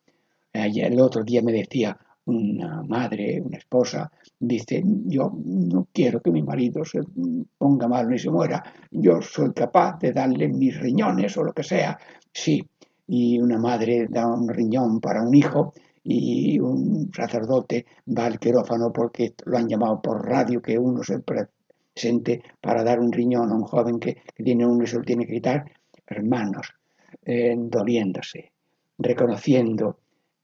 El 0.51 0.99
otro 0.99 1.23
día 1.23 1.41
me 1.43 1.51
decía 1.51 1.95
una 2.25 2.83
madre, 2.83 3.41
una 3.41 3.57
esposa, 3.57 4.11
dice, 4.39 4.83
yo 4.85 5.31
no 5.45 5.87
quiero 5.93 6.19
que 6.21 6.31
mi 6.31 6.41
marido 6.41 6.83
se 6.83 7.01
ponga 7.57 7.87
mal 7.87 8.09
ni 8.09 8.19
se 8.19 8.29
muera, 8.29 8.63
yo 8.91 9.21
soy 9.21 9.53
capaz 9.53 9.99
de 9.99 10.11
darle 10.11 10.47
mis 10.47 10.79
riñones 10.79 11.37
o 11.37 11.43
lo 11.43 11.53
que 11.53 11.63
sea. 11.63 11.97
Sí, 12.33 12.61
y 13.07 13.39
una 13.39 13.57
madre 13.57 14.07
da 14.09 14.27
un 14.27 14.49
riñón 14.49 14.99
para 14.99 15.23
un 15.23 15.33
hijo 15.33 15.73
y 16.03 16.59
un 16.59 17.11
sacerdote 17.13 17.85
va 18.17 18.25
al 18.25 18.39
quirófano 18.39 18.91
porque 18.91 19.33
lo 19.45 19.57
han 19.57 19.67
llamado 19.67 20.01
por 20.01 20.25
radio 20.25 20.61
que 20.61 20.77
uno 20.77 21.03
se 21.03 21.19
presente 21.19 22.43
para 22.61 22.83
dar 22.83 22.99
un 22.99 23.11
riñón 23.11 23.51
a 23.51 23.55
un 23.55 23.63
joven 23.63 23.99
que, 23.99 24.21
tiene 24.35 24.65
uno 24.65 24.83
y 24.83 24.87
se 24.87 24.99
tiene 25.01 25.25
que 25.25 25.33
quitar. 25.33 25.71
Hermanos, 26.05 26.73
eh, 27.25 27.55
doliéndose, 27.57 28.51
reconociendo 28.97 29.99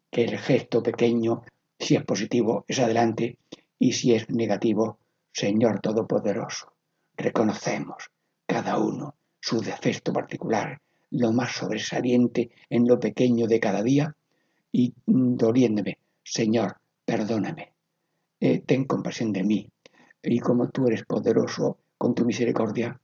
que 0.09 0.23
el 0.23 0.37
gesto 0.37 0.81
pequeño, 0.81 1.43
si 1.79 1.95
es 1.95 2.03
positivo, 2.03 2.65
es 2.67 2.79
adelante 2.79 3.37
y 3.79 3.93
si 3.93 4.13
es 4.13 4.29
negativo, 4.29 4.99
Señor 5.31 5.79
Todopoderoso, 5.79 6.73
reconocemos 7.15 8.11
cada 8.45 8.77
uno 8.77 9.15
su 9.39 9.61
defecto 9.61 10.13
particular 10.13 10.79
lo 11.13 11.31
más 11.31 11.51
sobresaliente 11.51 12.51
en 12.69 12.87
lo 12.87 12.99
pequeño 12.99 13.47
de 13.47 13.59
cada 13.59 13.83
día 13.83 14.15
y 14.71 14.93
doliéndome, 15.05 15.99
Señor, 16.23 16.77
perdóname, 17.05 17.73
eh, 18.39 18.63
ten 18.65 18.85
compasión 18.85 19.31
de 19.31 19.43
mí. 19.43 19.69
Y 20.23 20.39
como 20.39 20.69
tú 20.69 20.87
eres 20.87 21.03
poderoso 21.03 21.77
con 21.97 22.15
tu 22.15 22.25
misericordia, 22.25 22.99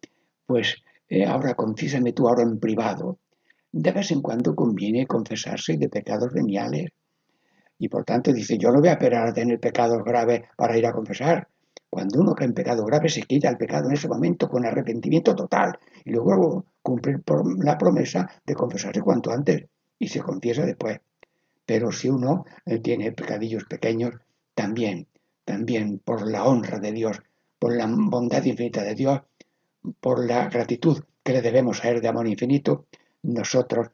pues 0.46 0.78
eh, 1.08 1.26
ahora 1.26 1.54
confísame 1.54 2.14
tú 2.14 2.28
ahora 2.28 2.44
en 2.44 2.60
privado. 2.60 3.20
De 3.72 3.92
vez 3.92 4.12
en 4.12 4.22
cuando 4.22 4.56
conviene 4.56 5.06
confesarse 5.06 5.78
de 5.78 5.90
pecados 5.90 6.34
veniales. 6.34 6.90
Y 7.78 7.90
por 7.90 8.04
tanto 8.06 8.34
dice, 8.34 8.58
yo 8.58 8.72
no 8.72 8.80
voy 8.80 8.90
a 8.90 8.94
esperar 8.94 9.28
a 9.28 9.34
tener 9.34 9.60
pecados 9.60 10.04
graves 10.04 10.42
para 10.58 10.76
ir 10.78 10.86
a 10.88 10.92
confesar. 10.94 11.48
Cuando 11.88 12.20
uno 12.20 12.34
cae 12.34 12.48
en 12.48 12.54
pecado 12.54 12.84
grave, 12.86 13.10
se 13.10 13.22
quita 13.22 13.50
el 13.50 13.58
pecado 13.58 13.88
en 13.88 13.94
ese 13.94 14.08
momento 14.08 14.48
con 14.48 14.66
arrepentimiento 14.66 15.36
total 15.36 15.78
y 16.06 16.12
luego 16.12 16.66
cumple 16.90 17.22
la 17.64 17.78
promesa 17.78 18.28
de 18.44 18.56
confesarse 18.56 19.02
cuanto 19.02 19.32
antes 19.32 19.66
y 20.00 20.08
se 20.08 20.22
confiesa 20.22 20.66
después. 20.66 21.00
Pero 21.66 21.92
si 21.92 22.10
uno 22.10 22.46
eh, 22.66 22.80
tiene 22.80 23.12
pecadillos 23.12 23.66
pequeños, 23.66 24.16
también, 24.56 25.06
también 25.46 26.00
por 26.00 26.28
la 26.28 26.46
honra 26.46 26.80
de 26.80 26.92
Dios, 26.92 27.22
por 27.60 27.76
la 27.76 27.86
bondad 27.88 28.44
infinita 28.44 28.84
de 28.84 28.96
Dios, 28.96 29.22
por 30.00 30.26
la 30.26 30.50
gratitud 30.50 31.04
que 31.24 31.34
le 31.34 31.42
debemos 31.42 31.84
a 31.84 31.90
Él 31.90 32.02
de 32.02 32.08
amor 32.08 32.28
infinito, 32.28 32.88
nosotros 33.22 33.90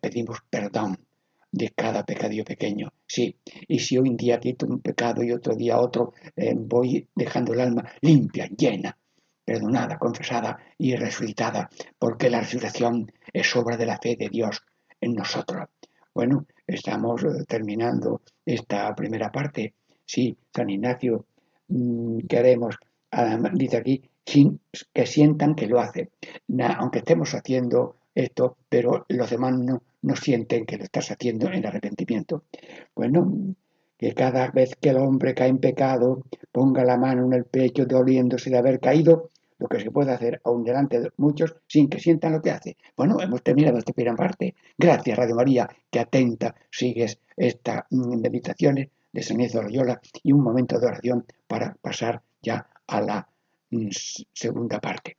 pedimos 0.00 0.38
perdón 0.50 0.98
de 1.52 1.70
cada 1.70 2.04
pecadillo 2.04 2.44
pequeño. 2.44 2.92
Sí, 3.06 3.36
y 3.68 3.78
si 3.78 3.96
hoy 3.98 4.08
en 4.08 4.16
día 4.16 4.40
quito 4.40 4.66
un 4.66 4.80
pecado 4.80 5.22
y 5.22 5.30
otro 5.30 5.54
día 5.54 5.78
otro, 5.78 6.12
eh, 6.34 6.54
voy 6.56 7.06
dejando 7.14 7.52
el 7.52 7.60
alma 7.60 7.84
limpia, 8.00 8.48
llena, 8.48 8.98
perdonada, 9.44 9.98
confesada 9.98 10.58
y 10.78 10.96
resucitada, 10.96 11.68
porque 11.98 12.30
la 12.30 12.40
resurrección 12.40 13.12
es 13.32 13.54
obra 13.56 13.76
de 13.76 13.86
la 13.86 13.98
fe 13.98 14.16
de 14.16 14.28
Dios 14.28 14.62
en 15.00 15.14
nosotros. 15.14 15.68
Bueno, 16.14 16.46
estamos 16.66 17.24
eh, 17.24 17.44
terminando 17.46 18.22
esta 18.44 18.94
primera 18.94 19.30
parte. 19.30 19.74
Sí, 20.04 20.36
San 20.54 20.70
Ignacio, 20.70 21.26
mm, 21.68 22.18
queremos, 22.28 22.76
dice 23.54 23.76
aquí, 23.76 24.02
que 24.24 25.06
sientan 25.06 25.54
que 25.54 25.66
lo 25.66 25.80
hace. 25.80 26.10
aunque 26.78 27.00
estemos 27.00 27.34
haciendo 27.34 27.96
esto, 28.14 28.56
pero 28.68 29.04
los 29.08 29.30
demás 29.30 29.52
no, 29.58 29.82
no 30.02 30.16
sienten 30.16 30.64
que 30.66 30.78
lo 30.78 30.84
estás 30.84 31.10
haciendo 31.10 31.50
en 31.50 31.66
arrepentimiento. 31.66 32.44
Bueno, 32.94 33.54
que 33.98 34.14
cada 34.14 34.50
vez 34.50 34.76
que 34.80 34.90
el 34.90 34.98
hombre 34.98 35.34
cae 35.34 35.48
en 35.48 35.58
pecado, 35.58 36.22
ponga 36.52 36.84
la 36.84 36.96
mano 36.96 37.26
en 37.26 37.32
el 37.32 37.44
pecho 37.44 37.86
doliéndose 37.86 38.50
de 38.50 38.58
haber 38.58 38.80
caído, 38.80 39.30
lo 39.58 39.68
que 39.68 39.80
se 39.80 39.90
puede 39.90 40.12
hacer 40.12 40.40
aún 40.44 40.64
delante 40.64 41.00
de 41.00 41.10
muchos 41.16 41.56
sin 41.66 41.88
que 41.88 42.00
sientan 42.00 42.32
lo 42.32 42.42
que 42.42 42.50
hace. 42.50 42.76
Bueno, 42.96 43.20
hemos 43.20 43.42
terminado 43.42 43.78
esta 43.78 43.92
primera 43.92 44.16
parte. 44.16 44.54
Gracias, 44.76 45.16
Radio 45.16 45.34
María, 45.34 45.68
que 45.90 46.00
atenta 46.00 46.54
sigues 46.70 47.18
estas 47.36 47.84
mm, 47.90 48.20
meditaciones 48.20 48.88
de 49.12 49.22
San 49.22 49.38
de 49.38 49.48
Loyola 49.54 50.00
y 50.22 50.32
un 50.32 50.42
momento 50.42 50.78
de 50.78 50.86
oración 50.86 51.24
para 51.46 51.74
pasar 51.80 52.22
ya 52.42 52.66
a 52.86 53.00
la 53.00 53.28
mm, 53.70 53.88
segunda 54.32 54.80
parte. 54.80 55.16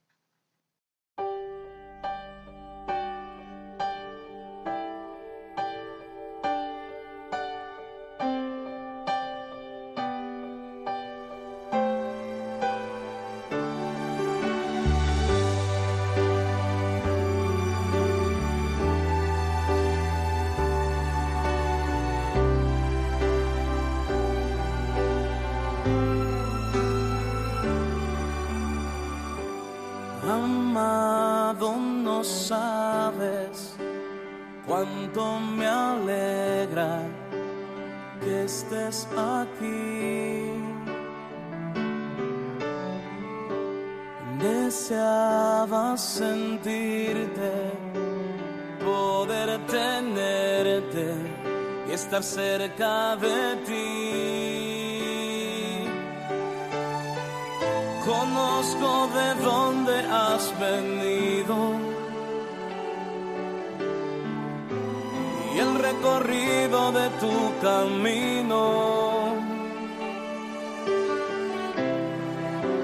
Amado, 30.28 31.76
no 31.78 32.24
sabes 32.24 33.76
cuánto 34.66 35.40
me 35.40 35.68
alegra 35.68 37.02
que 38.22 38.46
estés 38.46 39.08
aquí. 39.16 40.52
Deseaba 44.40 45.96
sentirte, 45.96 47.52
poder 48.84 49.60
tenerte 49.68 51.14
y 51.88 51.92
estar 51.92 52.24
cerca 52.24 53.16
de 53.18 53.56
ti. 53.68 54.45
Conozco 58.66 59.10
de 59.14 59.36
dónde 59.44 59.96
has 60.10 60.60
venido 60.60 61.56
y 65.54 65.60
el 65.60 65.78
recorrido 65.78 66.92
de 66.92 67.10
tu 67.22 67.60
camino. 67.62 69.36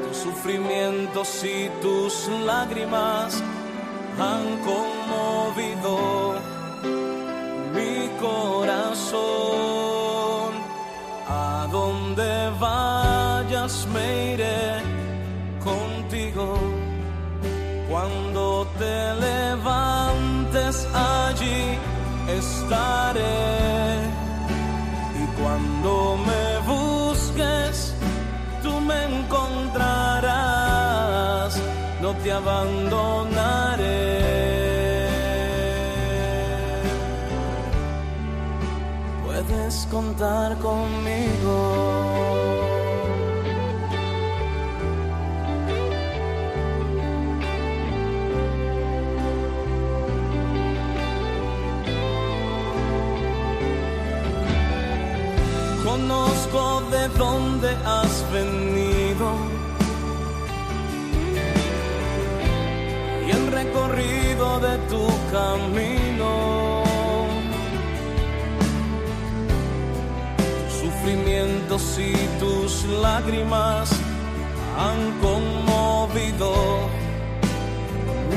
Tus 0.08 0.18
sufrimientos 0.18 1.44
y 1.44 1.70
tus 1.82 2.28
lágrimas 2.46 3.42
han 4.20 4.60
conmovido 4.70 6.36
mi 7.74 8.08
corazón. 8.20 9.22
A 11.28 11.68
donde 11.72 12.52
vayas 12.60 13.88
me 13.88 14.34
iré 14.34 14.91
allí 20.94 21.78
estaré. 22.28 23.22
Y 25.22 25.26
cuando 25.42 26.18
me 26.28 26.60
busques, 26.72 27.94
tú 28.64 28.80
me 28.82 29.04
encontrarás. 29.06 30.32
No 32.02 32.14
te 32.16 32.32
abandonaré. 32.32 34.02
Puedes 39.26 39.88
contar 39.92 40.58
conmigo. 40.58 42.11
De 57.02 57.08
dónde 57.18 57.70
has 57.84 58.14
venido 58.32 59.28
y 63.26 63.32
el 63.32 63.52
recorrido 63.60 64.60
de 64.60 64.78
tu 64.92 65.08
camino. 65.32 66.84
Tus 70.38 70.74
sufrimientos 70.82 71.84
y 71.98 72.14
tus 72.40 72.86
lágrimas 73.02 73.90
han 74.86 75.00
conmovido 75.26 76.52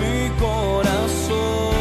mi 0.00 0.18
corazón. 0.44 1.73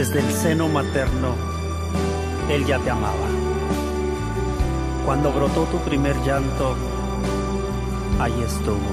Desde 0.00 0.20
el 0.20 0.32
seno 0.32 0.66
materno, 0.66 1.34
Él 2.48 2.64
ya 2.64 2.78
te 2.78 2.88
amaba. 2.88 3.28
Cuando 5.04 5.30
brotó 5.30 5.64
tu 5.64 5.76
primer 5.80 6.16
llanto, 6.24 6.74
ahí 8.18 8.32
estuvo. 8.42 8.90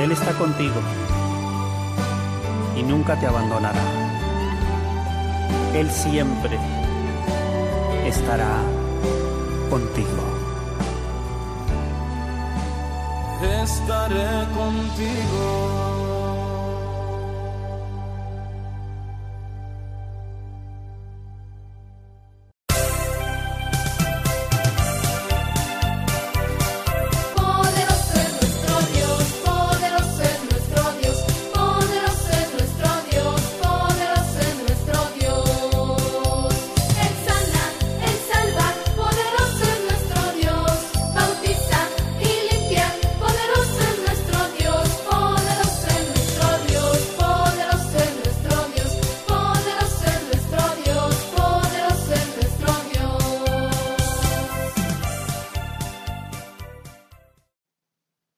Él 0.00 0.12
está 0.12 0.32
contigo 0.38 0.80
y 2.74 2.82
nunca 2.84 3.20
te 3.20 3.26
abandonará. 3.26 3.84
Él 5.74 5.90
siempre 5.90 6.58
estará 8.06 8.62
contigo. 9.68 10.24
Estaré 13.62 14.46
contigo. 14.56 15.93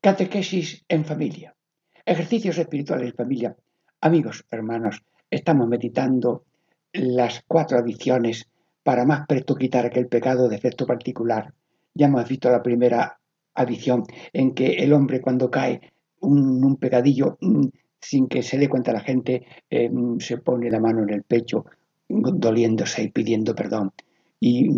Catequesis 0.07 0.85
en 0.89 1.05
familia. 1.05 1.57
Ejercicios 2.05 2.57
espirituales 2.59 3.11
en 3.11 3.17
familia. 3.17 3.57
Amigos, 4.01 4.47
hermanos, 4.53 5.03
estamos 5.29 5.67
meditando 5.67 6.45
las 6.93 7.43
cuatro 7.49 7.77
adiciones 7.77 8.49
para 8.85 9.05
más 9.05 9.27
presto 9.27 9.57
quitar 9.57 9.85
aquel 9.85 10.07
pecado 10.07 10.49
de 10.49 10.55
efecto 10.55 10.87
particular. 10.87 11.53
Ya 11.93 12.07
hemos 12.07 12.29
visto 12.29 12.49
la 12.49 12.63
primera 12.63 13.19
adición 13.55 14.05
en 14.33 14.55
que 14.55 14.75
el 14.75 14.93
hombre 14.93 15.21
cuando 15.21 15.51
cae 15.51 15.81
un, 16.21 16.65
un 16.65 16.77
pecadillo 16.77 17.37
mm, 17.41 17.67
sin 18.01 18.29
que 18.29 18.45
se 18.45 18.59
dé 18.59 18.69
cuenta 18.69 18.93
la 18.93 19.01
gente 19.01 19.45
eh, 19.69 19.91
se 20.21 20.39
pone 20.39 20.71
la 20.71 20.79
mano 20.79 21.03
en 21.03 21.11
el 21.11 21.25
pecho 21.25 21.67
doliéndose 22.09 23.03
y 23.03 23.09
pidiendo 23.09 23.57
perdón. 23.57 23.91
Y 24.39 24.69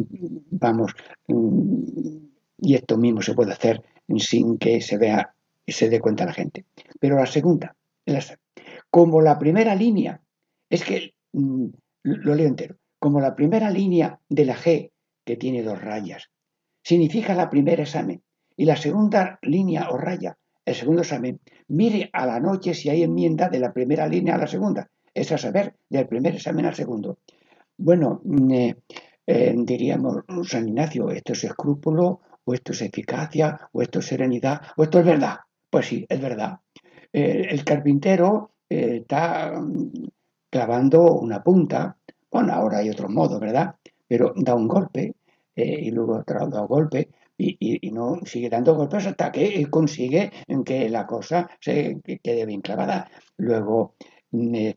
vamos, 0.52 0.94
mm, 1.26 2.16
y 2.62 2.74
esto 2.76 2.96
mismo 2.96 3.20
se 3.20 3.34
puede 3.34 3.52
hacer 3.52 3.82
sin 4.16 4.58
que 4.58 4.80
se 4.80 4.96
vea 4.96 5.34
y 5.66 5.72
se 5.72 5.88
dé 5.88 6.00
cuenta 6.00 6.24
la 6.24 6.32
gente. 6.32 6.64
Pero 6.98 7.16
la 7.16 7.26
segunda, 7.26 7.76
como 8.90 9.20
la 9.20 9.38
primera 9.38 9.74
línea, 9.74 10.20
es 10.70 10.84
que, 10.84 11.14
mm, 11.32 11.66
lo 12.02 12.34
leo 12.34 12.46
entero, 12.46 12.76
como 12.98 13.20
la 13.20 13.34
primera 13.34 13.70
línea 13.70 14.18
de 14.28 14.44
la 14.44 14.56
G, 14.56 14.90
que 15.24 15.36
tiene 15.36 15.62
dos 15.62 15.80
rayas, 15.80 16.30
significa 16.82 17.34
la 17.34 17.50
primera 17.50 17.82
examen, 17.82 18.22
y 18.56 18.64
la 18.64 18.76
segunda 18.76 19.38
línea 19.42 19.90
o 19.90 19.98
raya, 19.98 20.36
el 20.64 20.74
segundo 20.74 21.02
examen, 21.02 21.40
mire 21.68 22.10
a 22.12 22.26
la 22.26 22.40
noche 22.40 22.74
si 22.74 22.88
hay 22.88 23.02
enmienda 23.02 23.48
de 23.48 23.60
la 23.60 23.72
primera 23.72 24.08
línea 24.08 24.34
a 24.34 24.38
la 24.38 24.46
segunda, 24.46 24.90
es 25.14 25.30
a 25.32 25.38
saber, 25.38 25.74
del 25.88 26.08
primer 26.08 26.34
examen 26.34 26.66
al 26.66 26.74
segundo. 26.74 27.18
Bueno, 27.76 28.20
mm, 28.24 28.52
eh, 28.52 28.76
eh, 29.26 29.54
diríamos, 29.56 30.24
San 30.44 30.68
Ignacio, 30.68 31.10
esto 31.10 31.34
es 31.34 31.44
escrúpulo, 31.44 32.20
o 32.48 32.54
esto 32.54 32.72
es 32.72 32.80
eficacia, 32.80 33.68
o 33.72 33.82
esto 33.82 33.98
es 33.98 34.06
serenidad, 34.06 34.62
o 34.78 34.84
esto 34.84 35.00
es 35.00 35.04
verdad. 35.04 35.36
Pues 35.68 35.86
sí, 35.86 36.06
es 36.08 36.18
verdad. 36.18 36.60
Eh, 37.12 37.46
el 37.50 37.62
carpintero 37.62 38.52
eh, 38.70 39.00
está 39.02 39.52
mm, 39.60 40.08
clavando 40.48 41.12
una 41.16 41.42
punta, 41.42 41.98
bueno, 42.30 42.54
ahora 42.54 42.78
hay 42.78 42.88
otro 42.88 43.10
modo, 43.10 43.38
¿verdad? 43.38 43.74
Pero 44.06 44.32
da 44.34 44.54
un 44.54 44.66
golpe 44.66 45.14
eh, 45.54 45.78
y 45.82 45.90
luego 45.90 46.16
otro 46.16 46.46
da 46.48 46.62
un 46.62 46.68
golpe 46.68 47.10
y, 47.36 47.90
no 47.92 48.20
sigue 48.24 48.48
dando 48.48 48.74
golpes 48.74 49.06
hasta 49.06 49.30
que 49.30 49.68
consigue 49.70 50.32
que 50.64 50.88
la 50.88 51.06
cosa 51.06 51.48
se 51.60 52.00
quede 52.22 52.46
bien 52.46 52.62
clavada. 52.62 53.10
Luego 53.36 53.94
mm, 54.30 54.68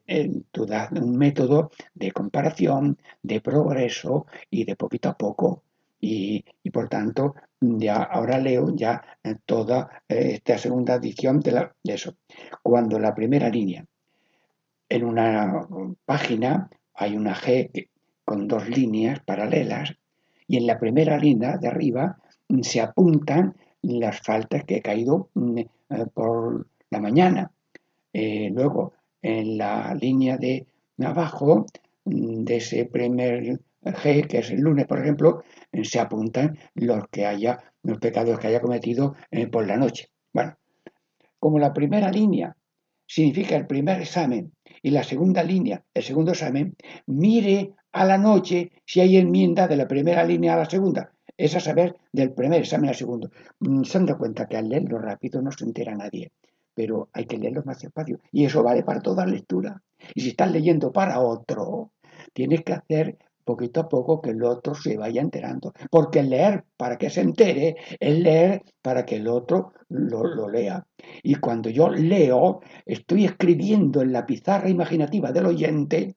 tú 0.52 0.66
das 0.66 0.92
un 0.92 1.18
método 1.18 1.72
de 1.94 2.12
comparación, 2.12 2.98
de 3.24 3.40
progreso 3.40 4.26
y 4.50 4.66
de 4.66 4.76
poquito 4.76 5.10
a 5.10 5.18
poco. 5.18 5.64
Y 6.04 6.44
por 6.72 6.90
tanto 6.90 7.36
ya 7.62 8.04
ahora 8.04 8.40
leo 8.40 8.76
ya 8.76 9.04
toda 9.46 10.04
eh, 10.10 10.34
esta 10.34 10.58
segunda 10.58 10.96
edición 10.96 11.40
de, 11.40 11.52
la, 11.52 11.76
de 11.84 11.94
eso. 11.94 12.16
Cuando 12.64 13.00
la 13.00 13.14
primera 13.14 13.50
línea, 13.50 13.86
en 14.90 15.06
una 15.06 15.68
página 16.06 16.70
hay 16.96 17.16
una 17.16 17.36
G 17.36 17.88
con 18.26 18.48
dos 18.48 18.68
líneas 18.68 19.20
paralelas 19.22 19.96
y 20.48 20.58
en 20.58 20.68
la 20.68 20.80
primera 20.80 21.18
línea 21.18 21.58
de 21.58 21.68
arriba 21.68 22.18
mm, 22.50 22.62
se 22.62 22.82
apuntan 22.82 23.56
las 23.82 24.20
faltas 24.22 24.64
que 24.66 24.78
he 24.78 24.82
caído 24.82 25.30
mm, 25.34 25.58
eh, 25.60 25.68
por 26.14 26.68
la 26.90 27.00
mañana. 27.00 27.52
Eh, 28.14 28.50
luego, 28.54 28.94
en 29.22 29.58
la 29.58 29.96
línea 29.96 30.38
de 30.38 30.68
abajo 31.00 31.66
mm, 32.06 32.44
de 32.44 32.58
ese 32.58 32.86
primer 32.86 33.62
G, 33.84 34.28
que 34.28 34.40
es 34.40 34.52
el 34.52 34.62
lunes, 34.62 34.86
por 34.86 35.00
ejemplo, 35.00 35.44
eh, 35.72 35.84
se 35.84 36.00
apuntan 36.00 36.58
los 36.76 37.08
que 37.10 37.26
haya, 37.26 37.60
los 37.84 37.98
pecados 37.98 38.40
que 38.40 38.48
haya 38.48 38.62
cometido 38.62 39.16
eh, 39.32 39.48
por 39.48 39.66
la 39.66 39.78
noche. 39.78 40.10
Bueno, 40.34 40.58
como 41.40 41.60
la 41.60 41.74
primera 41.74 42.12
línea 42.12 42.56
significa 43.08 43.56
el 43.56 43.68
primer 43.68 44.02
examen 44.02 44.54
y 44.82 44.92
la 44.92 45.04
segunda 45.04 45.44
línea, 45.44 45.84
el 45.94 46.04
segundo 46.04 46.32
examen, 46.32 46.76
mire 47.08 47.74
a 47.92 48.06
la 48.06 48.18
noche 48.18 48.72
si 48.86 49.02
hay 49.02 49.18
enmienda 49.18 49.68
de 49.68 49.76
la 49.76 49.88
primera 49.88 50.24
línea 50.24 50.54
a 50.54 50.58
la 50.58 50.70
segunda. 50.70 51.12
Es 51.36 51.56
a 51.56 51.60
saber, 51.60 51.96
del 52.12 52.34
primer 52.34 52.62
examen 52.62 52.90
al 52.90 52.96
segundo. 52.96 53.32
Mm, 53.60 53.84
se 53.84 53.98
han 53.98 54.06
dado 54.06 54.20
cuenta 54.20 54.46
que 54.46 54.58
al 54.58 54.70
leerlo 54.70 55.00
rápido 55.00 55.42
no 55.42 55.52
se 55.52 55.66
entera 55.66 55.96
nadie, 55.96 56.32
pero 56.74 57.10
hay 57.14 57.26
que 57.26 57.38
leerlo 57.38 57.64
más 57.66 57.80
despacio. 57.80 58.20
Y 58.32 58.46
eso 58.46 58.64
vale 58.64 58.84
para 58.84 59.02
toda 59.02 59.26
lectura. 59.26 59.82
Y 60.14 60.22
si 60.22 60.30
estás 60.30 60.52
leyendo 60.52 60.92
para 60.92 61.20
otro, 61.20 61.92
tienes 62.34 62.64
que 62.64 62.74
hacer 62.74 63.18
poquito 63.44 63.82
a 63.82 63.90
poco 63.90 64.22
que 64.22 64.32
el 64.32 64.44
otro 64.44 64.76
se 64.76 64.98
vaya 64.98 65.22
enterando. 65.22 65.74
Porque 65.90 66.24
leer 66.24 66.64
para 66.78 66.98
que 66.98 67.10
se 67.10 67.22
entere 67.22 67.76
es 68.00 68.20
leer 68.20 68.64
para 68.82 69.06
que 69.06 69.18
el 69.18 69.28
otro 69.28 69.74
lo, 69.90 70.50
lea. 70.50 70.86
Y 71.24 71.36
cuando 71.36 71.70
yo 71.70 71.90
leo, 71.90 72.62
estoy 72.86 73.26
escribiendo 73.26 74.02
en 74.02 74.14
la 74.14 74.26
pizarra 74.26 74.70
imaginativa 74.70 75.32
del 75.32 75.48
oyente 75.48 76.16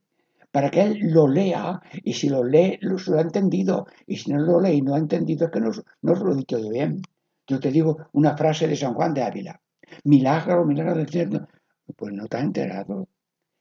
para 0.51 0.71
que 0.71 0.83
él 0.83 0.99
lo 1.01 1.27
lea 1.27 1.81
y 2.05 2.13
si 2.13 2.29
lo 2.29 2.45
lee, 2.45 2.79
lo, 2.81 2.97
ha 3.19 3.21
entendido. 3.21 3.87
Y 4.07 4.19
si 4.19 4.33
no 4.33 4.39
lo 4.39 4.61
lee 4.61 4.77
y 4.77 4.83
no 4.83 4.95
ha 4.95 4.99
entendido, 4.99 5.47
es 5.47 5.53
que 5.53 5.61
no, 5.61 5.71
no 6.03 6.15
lo 6.15 6.33
he 6.33 6.37
dicho 6.37 6.59
yo 6.59 6.71
bien. 6.71 7.03
Yo 7.47 7.61
te 7.61 7.71
digo 7.71 7.99
una 8.13 8.37
frase 8.37 8.69
de 8.69 8.77
San 8.77 8.95
Juan 8.95 9.13
de 9.15 9.23
Ávila. 9.23 9.61
Milagro, 10.05 10.65
milagro 10.65 10.95
del 10.95 11.09
cielo. 11.09 11.49
Pues 11.97 12.13
no 12.13 12.27
te 12.27 12.37
ha 12.37 12.41
enterado. 12.41 13.09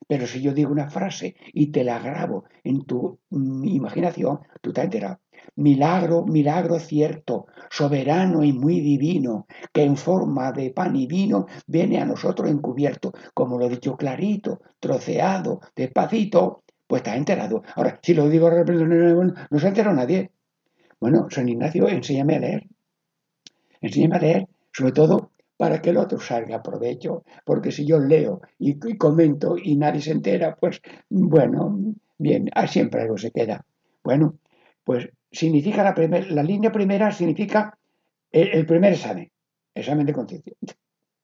Pero 0.07 0.27
si 0.27 0.41
yo 0.41 0.53
digo 0.53 0.71
una 0.71 0.89
frase 0.89 1.35
y 1.53 1.67
te 1.67 1.83
la 1.83 1.99
grabo 1.99 2.45
en 2.63 2.85
tu 2.85 3.19
mm, 3.29 3.65
imaginación, 3.65 4.39
tú 4.61 4.73
te 4.73 4.81
enteras. 4.81 5.19
Milagro, 5.55 6.25
milagro 6.25 6.79
cierto, 6.79 7.47
soberano 7.69 8.43
y 8.43 8.53
muy 8.53 8.79
divino, 8.79 9.45
que 9.73 9.83
en 9.83 9.97
forma 9.97 10.51
de 10.51 10.71
pan 10.71 10.95
y 10.95 11.05
vino 11.05 11.47
viene 11.67 11.99
a 11.99 12.05
nosotros 12.05 12.49
encubierto, 12.49 13.11
como 13.33 13.57
lo 13.57 13.65
he 13.65 13.69
dicho 13.69 13.97
clarito, 13.97 14.61
troceado, 14.79 15.59
despacito, 15.75 16.63
pues 16.87 17.01
has 17.07 17.17
enterado. 17.17 17.63
Ahora, 17.75 17.99
si 18.01 18.13
lo 18.13 18.29
digo 18.29 18.49
no 18.49 19.59
se 19.59 19.65
ha 19.65 19.69
enterado 19.69 19.95
nadie. 19.95 20.31
Bueno, 20.99 21.27
San 21.29 21.49
Ignacio, 21.49 21.89
enséñame 21.89 22.35
a 22.35 22.39
leer. 22.39 22.67
Enséñame 23.81 24.15
a 24.15 24.19
leer, 24.19 24.47
sobre 24.71 24.93
todo 24.93 25.32
para 25.57 25.81
que 25.81 25.91
el 25.91 25.97
otro 25.97 26.19
salga 26.19 26.57
a 26.57 26.63
provecho. 26.63 27.23
Porque 27.45 27.71
si 27.71 27.85
yo 27.85 27.99
leo 27.99 28.41
y, 28.59 28.77
comento 28.97 29.55
y 29.57 29.75
nadie 29.75 30.01
se 30.01 30.11
entera, 30.11 30.55
pues 30.55 30.81
bueno, 31.09 31.95
bien, 32.17 32.49
ah, 32.53 32.67
siempre 32.67 33.01
algo 33.01 33.17
se 33.17 33.31
queda. 33.31 33.65
Bueno, 34.03 34.35
pues 34.83 35.09
significa 35.31 35.83
la, 35.83 35.93
primera 35.93 36.25
la 36.29 36.43
línea 36.43 36.71
primera 36.71 37.11
significa 37.11 37.77
el, 38.31 38.65
primer 38.65 38.93
examen, 38.93 39.31
examen 39.73 40.05
de 40.05 40.13
conciencia, 40.13 40.53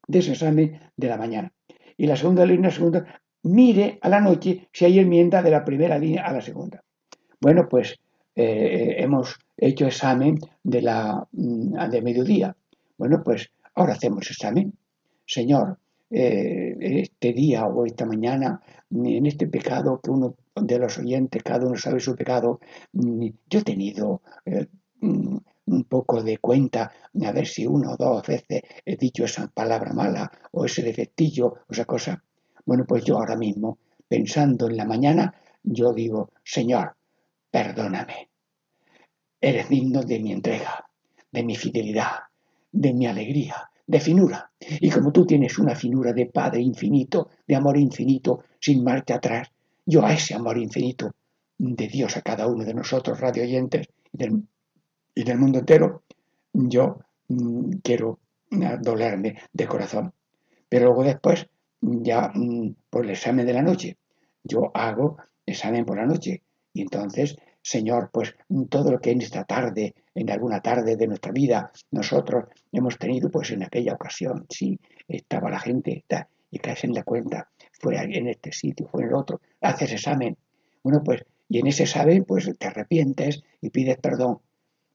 de 0.07 0.19
ese 0.19 0.31
examen 0.31 0.79
de 0.95 1.07
la 1.07 1.17
mañana. 1.17 1.51
Y 1.97 2.07
la 2.07 2.15
segunda 2.15 2.45
línea, 2.45 2.71
segunda, 2.71 3.21
mire 3.43 3.99
a 4.01 4.09
la 4.09 4.21
noche 4.21 4.69
si 4.71 4.85
hay 4.85 4.99
enmienda 4.99 5.41
de 5.41 5.51
la 5.51 5.65
primera 5.65 5.97
línea 5.97 6.25
a 6.25 6.33
la 6.33 6.41
segunda. 6.41 6.83
Bueno, 7.41 7.67
pues 7.67 7.99
eh, 8.35 8.95
hemos 8.99 9.37
hecho 9.57 9.87
examen 9.87 10.39
de 10.63 10.81
la 10.81 11.27
mm, 11.31 11.89
de 11.89 12.01
mediodía. 12.01 12.55
Bueno, 12.97 13.21
pues 13.23 13.51
Ahora 13.75 13.93
hacemos 13.93 14.29
examen. 14.29 14.73
Señor, 15.25 15.77
eh, 16.09 16.75
este 16.79 17.33
día 17.33 17.65
o 17.67 17.85
esta 17.85 18.05
mañana, 18.05 18.61
en 18.89 19.25
este 19.25 19.47
pecado 19.47 19.99
que 20.01 20.09
uno 20.09 20.35
de 20.55 20.79
los 20.79 20.97
oyentes, 20.97 21.43
cada 21.43 21.67
uno 21.67 21.77
sabe 21.77 21.99
su 21.99 22.15
pecado, 22.15 22.59
mm, 22.93 23.27
yo 23.47 23.59
he 23.59 23.63
tenido 23.63 24.21
eh, 24.45 24.67
mm, 25.01 25.37
un 25.67 25.83
poco 25.83 26.23
de 26.23 26.39
cuenta, 26.39 26.91
a 27.23 27.31
ver 27.31 27.45
si 27.45 27.67
uno 27.67 27.91
o 27.91 27.97
dos 27.97 28.25
veces 28.25 28.63
he 28.85 28.95
dicho 28.95 29.23
esa 29.23 29.47
palabra 29.47 29.93
mala 29.93 30.31
o 30.51 30.65
ese 30.65 30.81
defectillo 30.81 31.47
o 31.47 31.71
esa 31.71 31.85
cosa. 31.85 32.23
Bueno, 32.65 32.85
pues 32.85 33.03
yo 33.05 33.17
ahora 33.17 33.35
mismo, 33.35 33.77
pensando 34.07 34.67
en 34.67 34.77
la 34.77 34.85
mañana, 34.85 35.33
yo 35.63 35.93
digo, 35.93 36.31
Señor, 36.43 36.95
perdóname. 37.51 38.29
Eres 39.39 39.69
digno 39.69 40.01
de 40.03 40.19
mi 40.19 40.31
entrega, 40.33 40.85
de 41.31 41.43
mi 41.43 41.55
fidelidad, 41.55 42.28
de 42.71 42.93
mi 42.93 43.07
alegría, 43.07 43.69
de 43.85 43.99
finura. 43.99 44.51
Y 44.59 44.89
como 44.89 45.11
tú 45.11 45.25
tienes 45.25 45.57
una 45.57 45.75
finura 45.75 46.13
de 46.13 46.27
Padre 46.27 46.61
infinito, 46.61 47.29
de 47.47 47.55
amor 47.55 47.77
infinito, 47.77 48.43
sin 48.59 48.83
marcha 48.83 49.15
atrás, 49.15 49.51
yo 49.85 50.05
a 50.05 50.13
ese 50.13 50.35
amor 50.35 50.57
infinito 50.57 51.11
de 51.57 51.87
Dios 51.87 52.15
a 52.15 52.21
cada 52.21 52.47
uno 52.47 52.63
de 52.63 52.73
nosotros, 52.73 53.19
radio 53.19 53.43
oyentes 53.43 53.87
y 54.13 55.23
del, 55.23 55.37
mundo 55.37 55.59
entero, 55.59 56.03
yo 56.53 56.99
mm, 57.27 57.71
quiero 57.83 58.19
dolerme 58.81 59.39
de 59.51 59.67
corazón. 59.67 60.13
Pero 60.67 60.85
luego 60.85 61.03
después, 61.03 61.47
ya 61.81 62.31
mm, 62.33 62.75
por 62.89 63.05
el 63.05 63.11
examen 63.11 63.45
de 63.45 63.53
la 63.53 63.61
noche, 63.61 63.97
yo 64.43 64.71
hago 64.73 65.17
examen 65.45 65.85
por 65.85 65.97
la 65.97 66.05
noche. 66.05 66.43
Y 66.73 66.81
entonces 66.81 67.35
Señor, 67.61 68.09
pues 68.11 68.35
todo 68.69 68.91
lo 68.91 68.99
que 68.99 69.11
en 69.11 69.21
esta 69.21 69.43
tarde, 69.43 69.93
en 70.15 70.29
alguna 70.29 70.61
tarde 70.61 70.95
de 70.95 71.07
nuestra 71.07 71.31
vida, 71.31 71.71
nosotros 71.91 72.45
hemos 72.71 72.97
tenido, 72.97 73.29
pues 73.29 73.51
en 73.51 73.63
aquella 73.63 73.93
ocasión, 73.93 74.45
sí, 74.49 74.79
estaba 75.07 75.49
la 75.49 75.59
gente 75.59 76.03
y 76.51 76.59
caes 76.59 76.83
en 76.83 76.93
la 76.93 77.03
cuenta, 77.03 77.49
fue 77.79 77.97
en 77.97 78.27
este 78.27 78.51
sitio, 78.51 78.87
fue 78.87 79.03
en 79.03 79.09
el 79.09 79.15
otro, 79.15 79.41
haces 79.61 79.91
examen. 79.91 80.37
Bueno, 80.83 81.03
pues, 81.03 81.25
y 81.47 81.59
en 81.59 81.67
ese 81.67 81.83
examen, 81.83 82.23
pues 82.25 82.49
te 82.57 82.67
arrepientes 82.67 83.43
y 83.61 83.69
pides 83.69 83.97
perdón. 83.97 84.39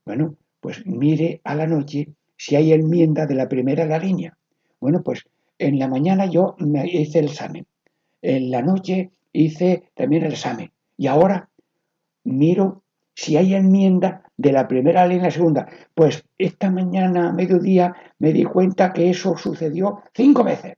Bueno, 0.04 0.36
pues 0.60 0.84
mire 0.86 1.40
a 1.44 1.54
la 1.54 1.66
noche 1.66 2.08
si 2.36 2.56
hay 2.56 2.72
enmienda 2.72 3.26
de 3.26 3.34
la 3.34 3.48
primera 3.48 3.84
la 3.86 3.98
línea. 3.98 4.36
Bueno, 4.80 5.02
pues 5.02 5.24
en 5.58 5.78
la 5.78 5.88
mañana 5.88 6.26
yo 6.26 6.56
me 6.58 6.86
hice 6.86 7.20
el 7.20 7.26
examen. 7.26 7.66
En 8.22 8.50
la 8.50 8.62
noche 8.62 9.10
hice 9.32 9.90
también 9.94 10.24
el 10.24 10.32
examen. 10.32 10.72
Y 10.96 11.06
ahora 11.06 11.50
miro 12.24 12.82
si 13.14 13.36
hay 13.36 13.54
enmienda 13.54 14.22
de 14.36 14.52
la 14.52 14.66
primera 14.66 15.06
ley 15.06 15.18
en 15.18 15.22
la 15.22 15.30
segunda. 15.30 15.68
Pues 15.94 16.24
esta 16.36 16.70
mañana, 16.70 17.28
a 17.28 17.32
mediodía, 17.32 17.94
me 18.18 18.32
di 18.32 18.44
cuenta 18.44 18.92
que 18.92 19.10
eso 19.10 19.36
sucedió 19.36 20.02
cinco 20.12 20.42
veces. 20.42 20.74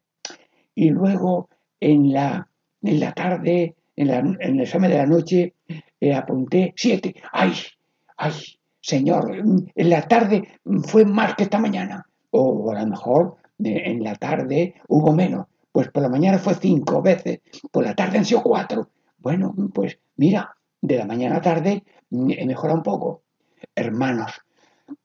Y 0.75 0.91
luego 0.91 1.49
en 1.81 2.13
la, 2.13 2.49
en 2.83 3.01
la 3.01 3.13
tarde, 3.13 3.75
en, 3.97 4.37
el 4.41 4.61
examen 4.61 4.91
de 4.91 4.99
la 4.99 5.07
noche, 5.07 5.55
eh, 6.01 6.15
apunté 6.15 6.75
siete. 6.77 7.15
¡Ay! 7.33 7.53
¡Ay! 8.17 8.35
Señor, 8.81 9.35
en 9.35 9.91
la 9.91 10.03
tarde 10.03 10.61
fue 10.85 11.05
más 11.05 11.35
que 11.35 11.45
esta 11.45 11.59
mañana. 11.59 12.07
O 12.31 12.71
a 12.71 12.81
lo 12.81 12.87
mejor 12.87 13.37
eh, 13.65 13.83
en 13.87 14.05
la 14.05 14.15
tarde 14.15 14.75
hubo 14.89 15.13
menos. 15.13 15.47
Pues 15.73 15.91
por 15.91 16.03
la 16.03 16.09
mañana 16.09 16.39
fue 16.39 16.55
cinco 16.55 17.03
veces, 17.03 17.41
por 17.71 17.85
la 17.85 17.95
tarde 17.95 18.19
han 18.19 18.25
sido 18.25 18.43
cuatro. 18.43 18.89
Bueno, 19.19 19.55
pues 19.75 19.99
mira, 20.17 20.57
de 20.81 20.97
la 20.97 21.07
mañana 21.07 21.37
a 21.37 21.41
tarde 21.41 21.85
mm, 22.11 22.31
he 22.31 22.47
mejorado 22.47 22.79
un 22.79 22.83
poco. 22.83 23.23
Hermanos, 23.75 24.33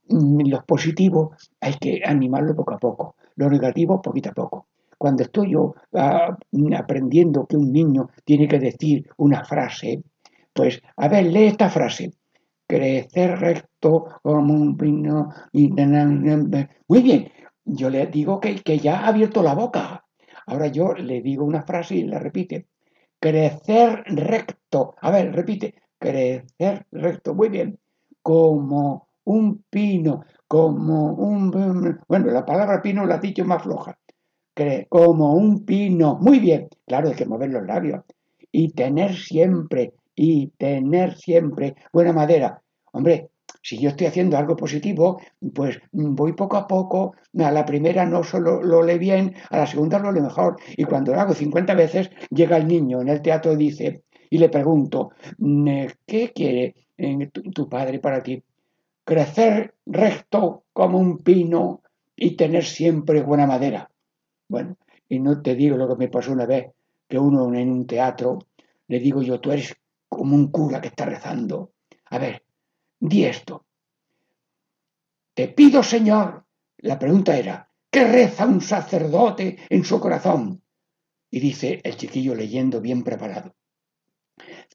mm, 0.09 0.47
los 0.47 0.63
positivos 0.63 1.51
hay 1.59 1.75
que 1.75 2.01
animarlo 2.05 2.55
poco 2.55 2.73
a 2.73 2.79
poco, 2.79 3.15
los 3.35 3.51
negativos 3.51 4.01
poquito 4.03 4.29
a 4.29 4.33
poco. 4.33 4.67
Cuando 4.97 5.23
estoy 5.23 5.53
yo 5.53 5.73
ah, 5.95 6.37
aprendiendo 6.77 7.47
que 7.47 7.57
un 7.57 7.71
niño 7.71 8.09
tiene 8.23 8.47
que 8.47 8.59
decir 8.59 9.09
una 9.17 9.43
frase, 9.43 10.03
pues, 10.53 10.81
a 10.97 11.07
ver, 11.07 11.25
lee 11.25 11.45
esta 11.45 11.69
frase. 11.69 12.11
Crecer 12.67 13.39
recto 13.39 14.05
como 14.21 14.53
un 14.53 14.77
pino. 14.77 15.29
Muy 15.53 17.01
bien, 17.01 17.31
yo 17.65 17.89
le 17.89 18.05
digo 18.07 18.39
que, 18.39 18.61
que 18.61 18.77
ya 18.77 18.99
ha 18.99 19.07
abierto 19.07 19.41
la 19.41 19.55
boca. 19.55 20.05
Ahora 20.45 20.67
yo 20.67 20.93
le 20.93 21.21
digo 21.21 21.45
una 21.45 21.63
frase 21.63 21.95
y 21.95 22.03
la 22.03 22.19
repite. 22.19 22.67
Crecer 23.21 24.03
recto. 24.07 24.95
A 24.99 25.11
ver, 25.11 25.31
repite. 25.31 25.75
Crecer 25.99 26.87
recto. 26.91 27.35
Muy 27.35 27.49
bien. 27.49 27.79
Como 28.23 29.07
un 29.25 29.63
pino. 29.69 30.25
Como 30.47 31.13
un... 31.13 31.51
Bueno, 32.07 32.31
la 32.31 32.43
palabra 32.43 32.81
pino 32.81 33.05
la 33.05 33.15
ha 33.15 33.19
dicho 33.19 33.45
más 33.45 33.61
floja. 33.61 33.95
como 34.89 35.35
un 35.35 35.63
pino. 35.65 36.17
Muy 36.19 36.39
bien. 36.39 36.67
Claro, 36.87 37.09
hay 37.09 37.15
que 37.15 37.27
mover 37.27 37.51
los 37.51 37.63
labios. 37.63 38.03
Y 38.51 38.73
tener 38.73 39.15
siempre, 39.15 39.93
y 40.15 40.47
tener 40.57 41.15
siempre 41.15 41.75
buena 41.93 42.13
madera. 42.13 42.63
Hombre, 42.91 43.29
si 43.61 43.77
yo 43.77 43.89
estoy 43.89 44.07
haciendo 44.07 44.37
algo 44.37 44.55
positivo, 44.55 45.21
pues 45.53 45.79
voy 45.91 46.33
poco 46.33 46.57
a 46.57 46.67
poco, 46.67 47.15
a 47.37 47.51
la 47.51 47.65
primera 47.65 48.05
no 48.05 48.23
solo 48.23 48.61
lo 48.61 48.81
lee 48.81 48.97
bien, 48.97 49.35
a 49.49 49.57
la 49.57 49.67
segunda 49.67 49.99
lo 49.99 50.11
lee 50.11 50.21
mejor. 50.21 50.57
Y 50.75 50.83
cuando 50.85 51.13
lo 51.13 51.21
hago 51.21 51.33
50 51.33 51.73
veces, 51.75 52.09
llega 52.29 52.57
el 52.57 52.67
niño 52.67 53.01
en 53.01 53.09
el 53.09 53.21
teatro 53.21 53.53
y 53.53 53.57
dice, 53.57 54.03
y 54.29 54.37
le 54.37 54.49
pregunto, 54.49 55.11
mm, 55.37 55.85
¿qué 56.07 56.31
quiere 56.33 56.75
eh, 56.97 57.29
tu, 57.53 57.69
padre 57.69 57.99
para 57.99 58.23
ti? 58.23 58.41
Crecer 59.03 59.75
recto 59.85 60.63
como 60.73 60.97
un 60.97 61.19
pino 61.19 61.81
y 62.15 62.35
tener 62.35 62.63
siempre 62.63 63.21
buena 63.21 63.45
madera. 63.45 63.91
Bueno, 64.47 64.77
y 65.07 65.19
no 65.19 65.41
te 65.41 65.55
digo 65.55 65.77
lo 65.77 65.87
que 65.87 65.95
me 65.95 66.07
pasó 66.07 66.31
una 66.31 66.45
vez, 66.45 66.71
que 67.07 67.19
uno 67.19 67.53
en 67.53 67.69
un 67.69 67.85
teatro, 67.85 68.39
le 68.87 68.99
digo 68.99 69.21
yo, 69.21 69.39
tú 69.39 69.51
eres 69.51 69.75
como 70.09 70.35
un 70.35 70.47
cura 70.47 70.81
que 70.81 70.87
está 70.87 71.05
rezando. 71.05 71.71
A 72.09 72.17
ver, 72.17 72.43
di 73.01 73.25
esto. 73.25 73.65
Te 75.33 75.47
pido, 75.47 75.83
Señor. 75.83 76.45
La 76.77 76.97
pregunta 76.97 77.37
era, 77.37 77.69
¿qué 77.89 78.05
reza 78.05 78.45
un 78.45 78.61
sacerdote 78.61 79.57
en 79.69 79.83
su 79.83 79.99
corazón? 79.99 80.61
Y 81.29 81.39
dice 81.39 81.81
el 81.83 81.97
chiquillo 81.97 82.35
leyendo 82.35 82.79
bien 82.79 83.03
preparado. 83.03 83.55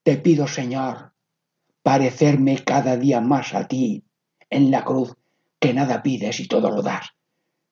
Te 0.03 0.17
pido, 0.19 0.47
Señor, 0.47 1.13
parecerme 1.83 2.63
cada 2.65 2.97
día 2.97 3.21
más 3.21 3.55
a 3.55 3.67
ti 3.67 4.05
en 4.51 4.71
la 4.71 4.85
cruz, 4.85 5.15
que 5.59 5.73
nada 5.73 6.03
pides 6.03 6.41
y 6.41 6.49
todo 6.49 6.71
lo 6.71 6.83
das. 6.83 7.11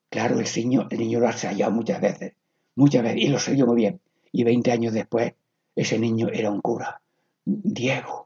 Claro, 0.08 0.38
el 0.38 0.46
niño, 0.56 0.86
el 0.90 0.98
niño 0.98 1.20
lo 1.20 1.26
ha 1.26 1.32
ensayado 1.32 1.72
muchas 1.72 2.00
veces, 2.00 2.34
muchas 2.76 3.02
veces, 3.02 3.22
y 3.22 3.28
lo 3.28 3.38
sé 3.38 3.54
muy 3.64 3.76
bien. 3.76 4.00
Y 4.32 4.44
veinte 4.44 4.72
años 4.72 4.92
después, 4.92 5.34
ese 5.74 5.98
niño 5.98 6.28
era 6.32 6.50
un 6.50 6.60
cura. 6.60 7.00
Diego, 7.44 8.23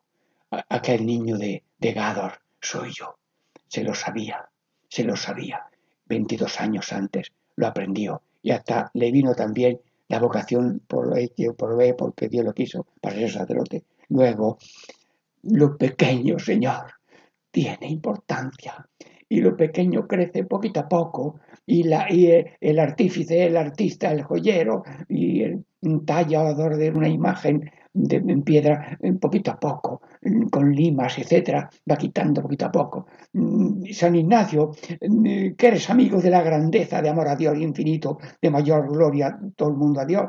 aquel 0.50 1.06
niño 1.06 1.36
de, 1.36 1.62
de 1.78 1.92
Gador 1.92 2.40
soy 2.60 2.92
yo. 2.92 3.18
Se 3.66 3.82
lo 3.82 3.94
sabía, 3.94 4.48
se 4.88 5.04
lo 5.04 5.16
sabía. 5.16 5.64
22 6.06 6.60
años 6.60 6.92
antes 6.92 7.32
lo 7.56 7.66
aprendió 7.66 8.22
y 8.42 8.50
hasta 8.50 8.90
le 8.94 9.10
vino 9.10 9.34
también 9.34 9.80
la 10.08 10.18
vocación 10.18 10.80
por 10.86 11.06
lo 11.06 11.54
por 11.54 11.70
lo 11.70 11.96
porque 11.96 12.28
Dios 12.28 12.44
lo 12.44 12.54
quiso 12.54 12.86
para 13.00 13.16
ser 13.16 13.30
sacerdote. 13.30 13.84
Luego, 14.08 14.58
lo 15.42 15.76
pequeño, 15.76 16.38
Señor, 16.38 16.94
tiene 17.50 17.88
importancia 17.88 18.88
y 19.28 19.40
lo 19.40 19.56
pequeño 19.56 20.06
crece 20.06 20.44
poquito 20.44 20.80
a 20.80 20.88
poco 20.88 21.40
y, 21.66 21.82
la, 21.82 22.10
y 22.10 22.32
el 22.60 22.78
artífice, 22.78 23.44
el 23.44 23.56
artista, 23.56 24.10
el 24.10 24.22
joyero 24.22 24.82
y 25.08 25.42
el 25.42 25.64
tallador 26.06 26.76
de 26.76 26.90
una 26.90 27.08
imagen 27.08 27.70
en 27.94 28.42
piedra 28.42 28.98
poquito 29.20 29.50
a 29.50 29.58
poco, 29.58 30.02
con 30.50 30.74
limas, 30.74 31.18
etcétera, 31.18 31.68
va 31.90 31.96
quitando 31.96 32.42
poquito 32.42 32.66
a 32.66 32.72
poco. 32.72 33.06
Mm, 33.32 33.84
San 33.92 34.14
Ignacio, 34.14 34.72
mm, 35.00 35.54
que 35.56 35.66
eres 35.66 35.90
amigo 35.90 36.20
de 36.20 36.30
la 36.30 36.42
grandeza 36.42 37.02
de 37.02 37.08
amor 37.08 37.28
a 37.28 37.36
Dios 37.36 37.58
infinito, 37.58 38.18
de 38.40 38.50
mayor 38.50 38.88
gloria, 38.88 39.38
todo 39.56 39.70
el 39.70 39.76
mundo 39.76 40.00
a 40.00 40.06
Dios, 40.06 40.26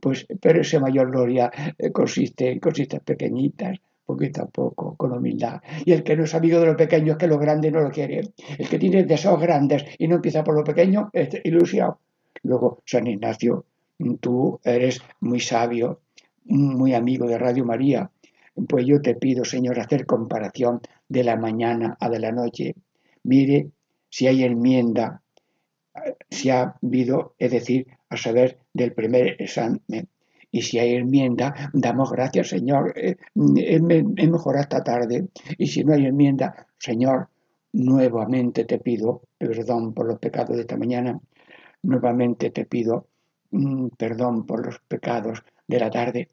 pues, 0.00 0.26
pero 0.40 0.60
esa 0.60 0.80
mayor 0.80 1.10
gloria 1.10 1.50
eh, 1.78 1.90
consiste, 1.90 2.50
en 2.52 2.60
pequeñitas, 3.04 3.78
poquito 4.04 4.42
a 4.42 4.46
poco, 4.46 4.96
con 4.96 5.12
humildad. 5.12 5.60
Y 5.84 5.92
el 5.92 6.02
que 6.02 6.16
no 6.16 6.24
es 6.24 6.34
amigo 6.34 6.60
de 6.60 6.66
lo 6.66 6.76
pequeño 6.76 7.12
es 7.12 7.18
que 7.18 7.26
lo 7.26 7.38
grande 7.38 7.70
no 7.70 7.80
lo 7.80 7.90
quiere. 7.90 8.22
El 8.58 8.68
que 8.68 8.78
tiene 8.78 9.04
deseos 9.04 9.40
grandes 9.40 9.84
y 9.98 10.08
no 10.08 10.16
empieza 10.16 10.44
por 10.44 10.54
lo 10.54 10.64
pequeño 10.64 11.10
es 11.12 11.28
ilusión. 11.44 11.94
Luego, 12.42 12.82
San 12.86 13.06
Ignacio, 13.06 13.66
tú 14.20 14.60
eres 14.64 15.02
muy 15.20 15.40
sabio, 15.40 16.00
muy 16.48 16.94
amigo 16.94 17.26
de 17.26 17.38
Radio 17.38 17.64
María, 17.64 18.10
pues 18.68 18.86
yo 18.86 19.00
te 19.00 19.14
pido, 19.14 19.44
Señor, 19.44 19.78
hacer 19.78 20.06
comparación 20.06 20.80
de 21.08 21.24
la 21.24 21.36
mañana 21.36 21.96
a 22.00 22.08
de 22.08 22.18
la 22.18 22.32
noche. 22.32 22.74
Mire 23.22 23.70
si 24.10 24.26
hay 24.26 24.42
enmienda, 24.44 25.22
si 26.30 26.50
ha 26.50 26.76
habido, 26.82 27.34
es 27.38 27.50
decir, 27.50 27.86
a 28.08 28.16
saber, 28.16 28.58
del 28.72 28.92
primer 28.92 29.40
examen. 29.40 30.08
Y 30.50 30.62
si 30.62 30.78
hay 30.78 30.94
enmienda, 30.94 31.70
damos 31.74 32.10
gracias, 32.10 32.48
Señor, 32.48 32.94
eh, 32.96 33.16
he 33.56 33.80
mejorado 33.80 34.62
esta 34.62 34.82
tarde. 34.82 35.28
Y 35.58 35.66
si 35.66 35.84
no 35.84 35.92
hay 35.92 36.06
enmienda, 36.06 36.66
Señor, 36.78 37.28
nuevamente 37.72 38.64
te 38.64 38.78
pido 38.78 39.22
perdón 39.36 39.92
por 39.92 40.06
los 40.06 40.18
pecados 40.18 40.56
de 40.56 40.62
esta 40.62 40.76
mañana. 40.76 41.20
Nuevamente 41.82 42.50
te 42.50 42.64
pido 42.64 43.06
mm, 43.50 43.88
perdón 43.98 44.46
por 44.46 44.64
los 44.64 44.80
pecados 44.80 45.44
de 45.66 45.78
la 45.78 45.90
tarde 45.90 46.28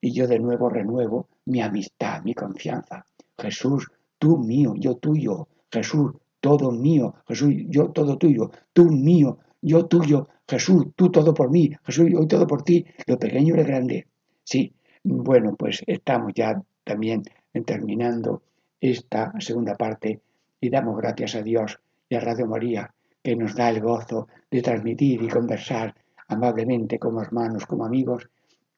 y 0.00 0.12
yo 0.12 0.26
de 0.26 0.38
nuevo 0.38 0.68
renuevo 0.68 1.28
mi 1.46 1.60
amistad, 1.60 2.22
mi 2.22 2.34
confianza. 2.34 3.04
Jesús, 3.38 3.90
tú 4.18 4.38
mío, 4.38 4.74
yo 4.76 4.96
tuyo. 4.96 5.48
Jesús, 5.70 6.12
todo 6.40 6.70
mío. 6.70 7.14
Jesús, 7.26 7.54
yo 7.68 7.90
todo 7.90 8.16
tuyo. 8.16 8.50
Tú 8.72 8.90
mío, 8.90 9.38
yo 9.60 9.86
tuyo. 9.86 10.28
Jesús, 10.48 10.86
tú 10.96 11.10
todo 11.10 11.34
por 11.34 11.50
mí. 11.50 11.70
Jesús, 11.84 12.06
yo 12.10 12.26
todo 12.26 12.46
por 12.46 12.62
ti. 12.62 12.84
Lo 13.06 13.18
pequeño 13.18 13.54
y 13.54 13.58
lo 13.58 13.64
grande. 13.64 14.06
Sí, 14.44 14.72
bueno, 15.04 15.54
pues 15.56 15.82
estamos 15.86 16.32
ya 16.34 16.60
también 16.84 17.22
terminando 17.64 18.42
esta 18.80 19.32
segunda 19.38 19.76
parte 19.76 20.20
y 20.60 20.70
damos 20.70 20.96
gracias 20.96 21.34
a 21.34 21.42
Dios 21.42 21.78
y 22.08 22.14
a 22.14 22.20
Radio 22.20 22.46
María 22.46 22.92
que 23.22 23.36
nos 23.36 23.54
da 23.54 23.70
el 23.70 23.80
gozo 23.80 24.28
de 24.50 24.62
transmitir 24.62 25.22
y 25.22 25.28
conversar 25.28 25.94
amablemente 26.28 26.98
como 26.98 27.20
hermanos, 27.20 27.66
como 27.66 27.84
amigos 27.84 28.28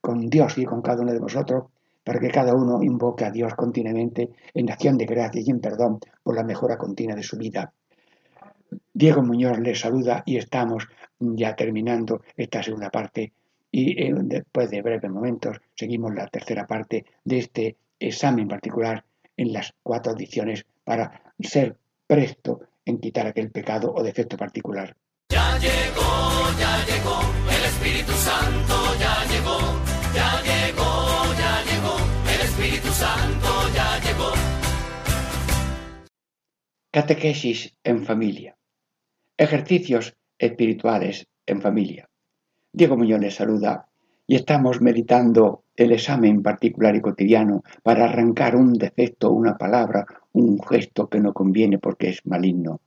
con 0.02 0.28
Dios 0.28 0.58
y 0.58 0.66
con 0.66 0.82
cada 0.82 1.00
uno 1.00 1.12
de 1.12 1.18
vosotros, 1.18 1.64
para 2.04 2.18
que 2.18 2.28
cada 2.28 2.54
uno 2.54 2.82
invoque 2.82 3.24
a 3.24 3.30
Dios 3.30 3.54
continuamente 3.54 4.30
en 4.52 4.70
acción 4.70 4.98
de 4.98 5.06
gracia 5.06 5.40
y 5.40 5.48
en 5.48 5.60
perdón 5.60 6.00
por 6.22 6.34
la 6.34 6.42
mejora 6.42 6.76
continua 6.76 7.14
de 7.16 7.22
su 7.22 7.38
vida. 7.38 7.72
Diego 8.92 9.22
Muñoz 9.22 9.58
les 9.60 9.80
saluda 9.80 10.22
y 10.26 10.36
estamos 10.36 10.88
ya 11.18 11.54
terminando 11.54 12.22
esta 12.36 12.62
segunda 12.62 12.90
parte 12.90 13.32
y 13.70 14.02
eh, 14.02 14.12
después 14.14 14.70
de 14.70 14.82
breves 14.82 15.10
momentos 15.10 15.56
seguimos 15.74 16.14
la 16.14 16.26
tercera 16.26 16.66
parte 16.66 17.06
de 17.24 17.38
este 17.38 17.76
examen 17.98 18.48
particular 18.48 19.04
en 19.36 19.52
las 19.52 19.72
cuatro 19.82 20.12
ediciones 20.12 20.66
para 20.84 21.22
ser 21.38 21.76
presto 22.06 22.60
en 22.84 22.98
quitar 22.98 23.26
aquel 23.26 23.50
pecado 23.50 23.92
o 23.94 24.02
defecto 24.02 24.36
particular. 24.36 24.96
Ya 25.30 25.56
llegó, 25.58 26.58
ya 26.58 26.84
llegó, 26.84 27.20
el 27.48 27.64
Espíritu 27.64 28.12
Santo 28.12 28.74
ya 29.00 29.11
Catequesis 36.94 37.74
en 37.84 38.04
familia. 38.04 38.54
Ejercicios 39.38 40.14
espirituales 40.38 41.26
en 41.46 41.62
familia. 41.62 42.10
Diego 42.70 42.98
Muñoz 42.98 43.18
les 43.18 43.34
saluda 43.34 43.88
y 44.26 44.34
estamos 44.34 44.82
meditando 44.82 45.64
el 45.74 45.92
examen 45.92 46.42
particular 46.42 46.94
y 46.94 47.00
cotidiano 47.00 47.62
para 47.82 48.04
arrancar 48.04 48.56
un 48.56 48.74
defecto, 48.74 49.32
una 49.32 49.56
palabra, 49.56 50.04
un 50.34 50.62
gesto 50.62 51.08
que 51.08 51.18
no 51.18 51.32
conviene 51.32 51.78
porque 51.78 52.10
es 52.10 52.26
maligno. 52.26 52.82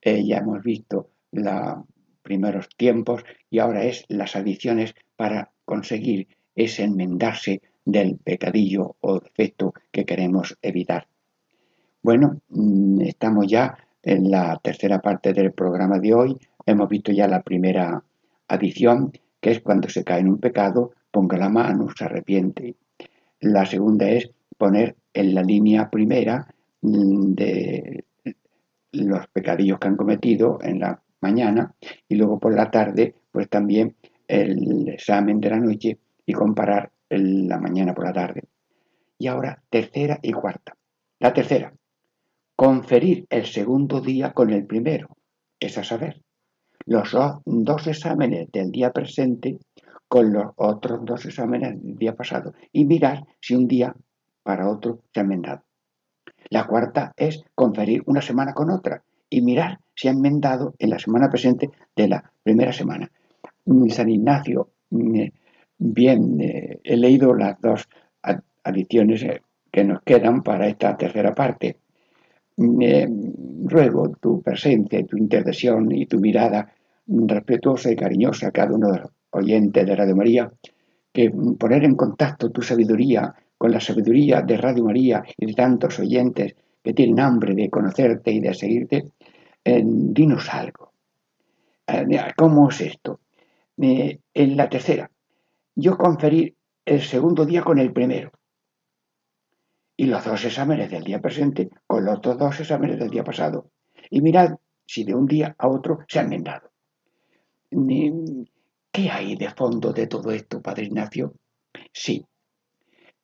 Eh, 0.00 0.24
ya 0.24 0.36
hemos 0.36 0.62
visto 0.62 1.10
los 1.32 1.78
primeros 2.22 2.68
tiempos 2.76 3.24
y 3.50 3.58
ahora 3.58 3.82
es 3.82 4.04
las 4.06 4.36
adiciones 4.36 4.94
para 5.16 5.50
conseguir 5.64 6.28
ese 6.54 6.84
enmendarse 6.84 7.60
del 7.84 8.18
pecadillo 8.18 8.94
o 9.00 9.18
defecto 9.18 9.74
que 9.90 10.04
queremos 10.04 10.56
evitar. 10.62 11.08
Bueno, 12.02 12.40
mm, 12.48 13.00
estamos 13.02 13.46
ya 13.46 13.78
en 14.02 14.28
la 14.30 14.58
tercera 14.60 15.00
parte 15.00 15.32
del 15.32 15.52
programa 15.52 16.00
de 16.00 16.12
hoy. 16.12 16.36
Hemos 16.66 16.88
visto 16.88 17.12
ya 17.12 17.28
la 17.28 17.42
primera 17.42 18.02
adición, 18.48 19.12
que 19.40 19.52
es 19.52 19.60
cuando 19.60 19.88
se 19.88 20.02
cae 20.02 20.20
en 20.20 20.28
un 20.28 20.38
pecado, 20.38 20.90
ponga 21.12 21.38
la 21.38 21.48
mano, 21.48 21.88
se 21.96 22.04
arrepiente. 22.04 22.74
La 23.40 23.66
segunda 23.66 24.08
es 24.08 24.30
poner 24.58 24.96
en 25.14 25.32
la 25.34 25.42
línea 25.42 25.90
primera 25.90 26.52
mm, 26.80 27.34
de 27.34 28.04
los 28.92 29.26
pecadillos 29.28 29.78
que 29.78 29.88
han 29.88 29.96
cometido 29.96 30.58
en 30.60 30.80
la 30.80 31.00
mañana 31.20 31.72
y 32.08 32.16
luego 32.16 32.40
por 32.40 32.52
la 32.52 32.68
tarde, 32.70 33.14
pues 33.30 33.48
también 33.48 33.94
el 34.26 34.88
examen 34.88 35.40
de 35.40 35.50
la 35.50 35.60
noche 35.60 35.98
y 36.26 36.32
comparar 36.32 36.90
la 37.10 37.58
mañana 37.58 37.94
por 37.94 38.06
la 38.06 38.12
tarde. 38.12 38.42
Y 39.18 39.28
ahora 39.28 39.62
tercera 39.70 40.18
y 40.20 40.32
cuarta. 40.32 40.76
La 41.20 41.32
tercera, 41.32 41.72
conferir 42.56 43.26
el 43.30 43.46
segundo 43.46 44.00
día 44.00 44.32
con 44.32 44.50
el 44.50 44.66
primero, 44.66 45.16
es 45.58 45.78
a 45.78 45.84
saber, 45.84 46.22
los 46.86 47.16
dos 47.44 47.86
exámenes 47.86 48.50
del 48.50 48.70
día 48.70 48.92
presente 48.92 49.58
con 50.08 50.32
los 50.32 50.52
otros 50.56 51.04
dos 51.04 51.24
exámenes 51.24 51.82
del 51.82 51.96
día 51.96 52.14
pasado 52.14 52.52
y 52.72 52.84
mirar 52.84 53.24
si 53.40 53.54
un 53.54 53.66
día 53.66 53.94
para 54.42 54.68
otro 54.68 55.00
se 55.12 55.20
ha 55.20 55.22
enmendado. 55.22 55.62
La 56.50 56.66
cuarta 56.66 57.12
es 57.16 57.42
conferir 57.54 58.02
una 58.06 58.20
semana 58.20 58.52
con 58.52 58.70
otra 58.70 59.02
y 59.30 59.40
mirar 59.40 59.78
si 59.94 60.08
ha 60.08 60.10
enmendado 60.10 60.74
en 60.78 60.90
la 60.90 60.98
semana 60.98 61.30
presente 61.30 61.70
de 61.96 62.08
la 62.08 62.30
primera 62.42 62.72
semana. 62.72 63.10
San 63.88 64.10
Ignacio, 64.10 64.70
mm, 64.90 65.22
bien, 65.78 66.40
eh, 66.40 66.80
he 66.84 66.96
leído 66.96 67.32
las 67.34 67.60
dos 67.60 67.88
adiciones 68.64 69.22
eh, 69.22 69.42
que 69.70 69.84
nos 69.84 70.02
quedan 70.02 70.42
para 70.42 70.68
esta 70.68 70.96
tercera 70.96 71.34
parte 71.34 71.78
ruego 72.56 74.10
tu 74.20 74.42
presencia, 74.42 75.04
tu 75.06 75.16
intercesión 75.16 75.90
y 75.92 76.06
tu 76.06 76.18
mirada 76.18 76.72
respetuosa 77.06 77.90
y 77.90 77.96
cariñosa 77.96 78.48
a 78.48 78.50
cada 78.50 78.74
uno 78.74 78.90
de 78.92 78.98
los 79.00 79.10
oyentes 79.30 79.86
de 79.86 79.96
Radio 79.96 80.16
María, 80.16 80.52
que 81.12 81.30
poner 81.30 81.84
en 81.84 81.94
contacto 81.94 82.50
tu 82.50 82.62
sabiduría 82.62 83.34
con 83.58 83.70
la 83.70 83.80
sabiduría 83.80 84.42
de 84.42 84.56
Radio 84.56 84.84
María 84.84 85.22
y 85.36 85.46
de 85.46 85.54
tantos 85.54 85.98
oyentes 85.98 86.54
que 86.82 86.94
tienen 86.94 87.20
hambre 87.20 87.54
de 87.54 87.70
conocerte 87.70 88.32
y 88.32 88.40
de 88.40 88.54
seguirte, 88.54 89.04
eh, 89.64 89.82
dinos 89.84 90.48
algo. 90.52 90.92
Eh, 91.86 92.04
¿Cómo 92.36 92.68
es 92.70 92.80
esto? 92.80 93.20
Eh, 93.80 94.18
en 94.34 94.56
la 94.56 94.68
tercera, 94.68 95.10
yo 95.74 95.96
conferí 95.96 96.54
el 96.84 97.00
segundo 97.00 97.44
día 97.44 97.62
con 97.62 97.78
el 97.78 97.92
primero 97.92 98.32
y 100.02 100.06
los 100.06 100.24
dos 100.24 100.44
exámenes 100.44 100.90
del 100.90 101.04
día 101.04 101.20
presente 101.20 101.70
con 101.86 102.04
los 102.04 102.18
otros 102.18 102.36
dos 102.36 102.58
exámenes 102.58 102.98
del 102.98 103.08
día 103.08 103.22
pasado. 103.22 103.70
Y 104.10 104.20
mirad 104.20 104.56
si 104.84 105.04
de 105.04 105.14
un 105.14 105.26
día 105.26 105.54
a 105.56 105.68
otro 105.68 106.00
se 106.08 106.18
han 106.18 106.24
enmendado. 106.24 106.72
¿Qué 108.90 109.08
hay 109.08 109.36
de 109.36 109.50
fondo 109.50 109.92
de 109.92 110.08
todo 110.08 110.32
esto, 110.32 110.60
Padre 110.60 110.86
Ignacio? 110.86 111.36
Sí, 111.92 112.26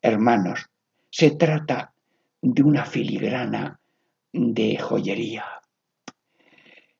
hermanos, 0.01 0.67
se 1.11 1.33
trata 1.33 1.93
de 2.41 2.63
una 2.63 2.85
filigrana 2.85 3.81
de 4.33 4.79
joyería. 4.79 5.47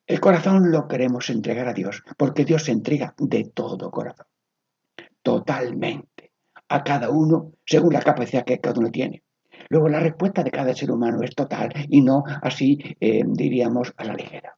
El 0.09 0.19
corazón 0.19 0.73
lo 0.73 0.89
queremos 0.89 1.31
entregar 1.31 1.69
a 1.69 1.73
Dios, 1.73 2.03
porque 2.17 2.45
Dios 2.45 2.65
se 2.65 2.73
entrega 2.73 3.15
de 3.17 3.45
todo 3.55 3.93
corazón, 3.93 4.27
totalmente, 5.23 6.33
a 6.69 6.83
cada 6.83 7.11
uno 7.11 7.53
según 7.65 7.93
la 7.93 8.03
capacidad 8.03 8.45
que 8.45 8.59
cada 8.59 8.81
uno 8.81 8.91
tiene. 8.91 9.23
Luego 9.69 9.89
la 9.89 10.01
respuesta 10.01 10.43
de 10.43 10.51
cada 10.51 10.75
ser 10.75 10.91
humano 10.91 11.23
es 11.23 11.35
total 11.35 11.73
y 11.89 12.01
no 12.01 12.25
así, 12.43 12.79
eh, 13.01 13.23
diríamos, 13.27 13.93
a 13.97 14.05
la 14.05 14.15
ligera. 14.15 14.57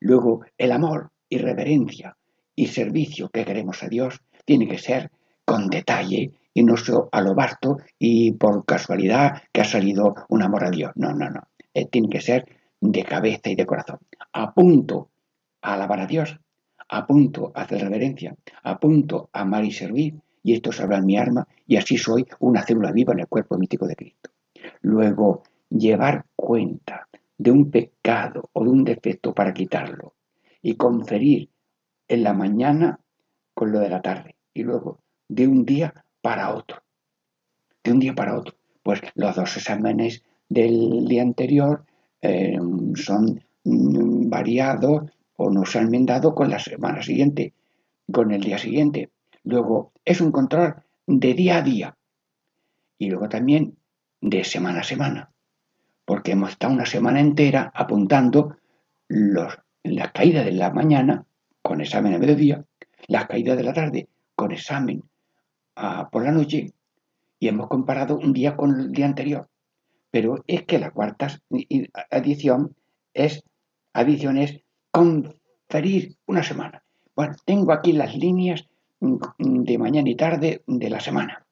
Luego 0.00 0.44
el 0.56 0.72
amor 0.72 1.10
y 1.28 1.38
reverencia 1.38 2.16
y 2.54 2.68
servicio 2.68 3.30
que 3.30 3.44
queremos 3.44 3.82
a 3.82 3.88
Dios 3.88 4.20
tiene 4.44 4.68
que 4.68 4.78
ser 4.78 5.10
con 5.44 5.68
detalle 5.68 6.32
y 6.52 6.62
no 6.62 6.74
a 7.10 7.20
lo 7.20 7.34
basto 7.34 7.78
y 7.98 8.32
por 8.32 8.64
casualidad 8.64 9.42
que 9.52 9.60
ha 9.60 9.64
salido 9.64 10.14
un 10.28 10.42
amor 10.42 10.64
a 10.64 10.70
Dios. 10.70 10.92
No, 10.94 11.12
no, 11.12 11.28
no. 11.28 11.48
Eh, 11.74 11.86
tiene 11.86 12.08
que 12.08 12.20
ser 12.20 12.46
de 12.80 13.02
cabeza 13.02 13.50
y 13.50 13.56
de 13.56 13.66
corazón. 13.66 13.98
A 14.32 14.54
punto 14.54 15.10
a 15.62 15.74
alabar 15.74 16.00
a 16.00 16.06
Dios, 16.06 16.38
a 16.88 17.06
punto 17.06 17.50
a 17.54 17.62
hacer 17.62 17.80
reverencia, 17.80 18.36
a 18.62 18.78
punto 18.78 19.30
a 19.32 19.40
amar 19.40 19.64
y 19.64 19.72
servir, 19.72 20.20
y 20.44 20.52
esto 20.52 20.70
sabrá 20.70 21.00
mi 21.00 21.16
arma 21.16 21.48
y 21.66 21.76
así 21.76 21.96
soy 21.96 22.26
una 22.38 22.62
célula 22.62 22.92
viva 22.92 23.14
en 23.14 23.20
el 23.20 23.26
cuerpo 23.26 23.58
mítico 23.58 23.86
de 23.88 23.96
Cristo. 23.96 24.30
Luego, 24.82 25.42
llevar 25.70 26.26
cuenta 26.36 27.08
de 27.36 27.50
un 27.50 27.70
pecado 27.70 28.50
o 28.52 28.62
de 28.62 28.70
un 28.70 28.84
defecto 28.84 29.34
para 29.34 29.54
quitarlo 29.54 30.14
y 30.62 30.76
conferir 30.76 31.50
en 32.06 32.22
la 32.22 32.34
mañana 32.34 33.00
con 33.54 33.72
lo 33.72 33.80
de 33.80 33.88
la 33.88 34.02
tarde 34.02 34.36
y 34.52 34.62
luego 34.62 35.00
de 35.28 35.48
un 35.48 35.64
día 35.64 36.04
para 36.20 36.54
otro. 36.54 36.82
De 37.82 37.92
un 37.92 37.98
día 37.98 38.14
para 38.14 38.38
otro. 38.38 38.54
Pues 38.82 39.00
los 39.14 39.34
dos 39.34 39.56
exámenes 39.56 40.22
del 40.48 41.06
día 41.06 41.22
anterior 41.22 41.84
eh, 42.20 42.58
son 42.94 43.42
mm, 43.64 44.28
variados 44.28 45.10
o 45.36 45.50
no 45.50 45.64
se 45.64 45.78
han 45.78 45.86
enmendado 45.86 46.34
con 46.34 46.50
la 46.50 46.58
semana 46.58 47.02
siguiente, 47.02 47.54
con 48.12 48.30
el 48.30 48.42
día 48.42 48.58
siguiente. 48.58 49.10
Luego, 49.44 49.92
es 50.04 50.20
un 50.20 50.32
control 50.32 50.76
de 51.06 51.34
día 51.34 51.58
a 51.58 51.62
día 51.62 51.96
y 52.98 53.10
luego 53.10 53.28
también 53.28 53.76
de 54.20 54.42
semana 54.44 54.80
a 54.80 54.84
semana, 54.84 55.30
porque 56.04 56.32
hemos 56.32 56.50
estado 56.50 56.72
una 56.72 56.86
semana 56.86 57.20
entera 57.20 57.70
apuntando 57.74 58.56
los, 59.08 59.58
la 59.82 60.12
caída 60.12 60.42
de 60.42 60.52
la 60.52 60.70
mañana 60.70 61.26
con 61.60 61.80
examen 61.80 62.14
a 62.14 62.18
mediodía, 62.18 62.64
la 63.06 63.26
caída 63.26 63.54
de 63.54 63.62
la 63.62 63.72
tarde 63.72 64.08
con 64.34 64.52
examen 64.52 65.02
por 66.10 66.24
la 66.24 66.32
noche 66.32 66.72
y 67.38 67.48
hemos 67.48 67.68
comparado 67.68 68.16
un 68.16 68.32
día 68.32 68.56
con 68.56 68.80
el 68.80 68.92
día 68.92 69.06
anterior. 69.06 69.48
Pero 70.10 70.44
es 70.46 70.62
que 70.62 70.78
la 70.78 70.90
cuarta 70.90 71.28
adición 72.10 72.76
es, 73.12 73.42
adición 73.92 74.38
es 74.38 74.60
conferir 74.90 76.16
una 76.26 76.42
semana. 76.42 76.84
Bueno, 77.16 77.34
tengo 77.44 77.72
aquí 77.72 77.92
las 77.92 78.16
líneas 78.16 78.66
de 79.38 79.78
mañana 79.78 80.08
y 80.08 80.16
tarde 80.16 80.62
de 80.66 80.90
la 80.90 81.00
semana. 81.00 81.46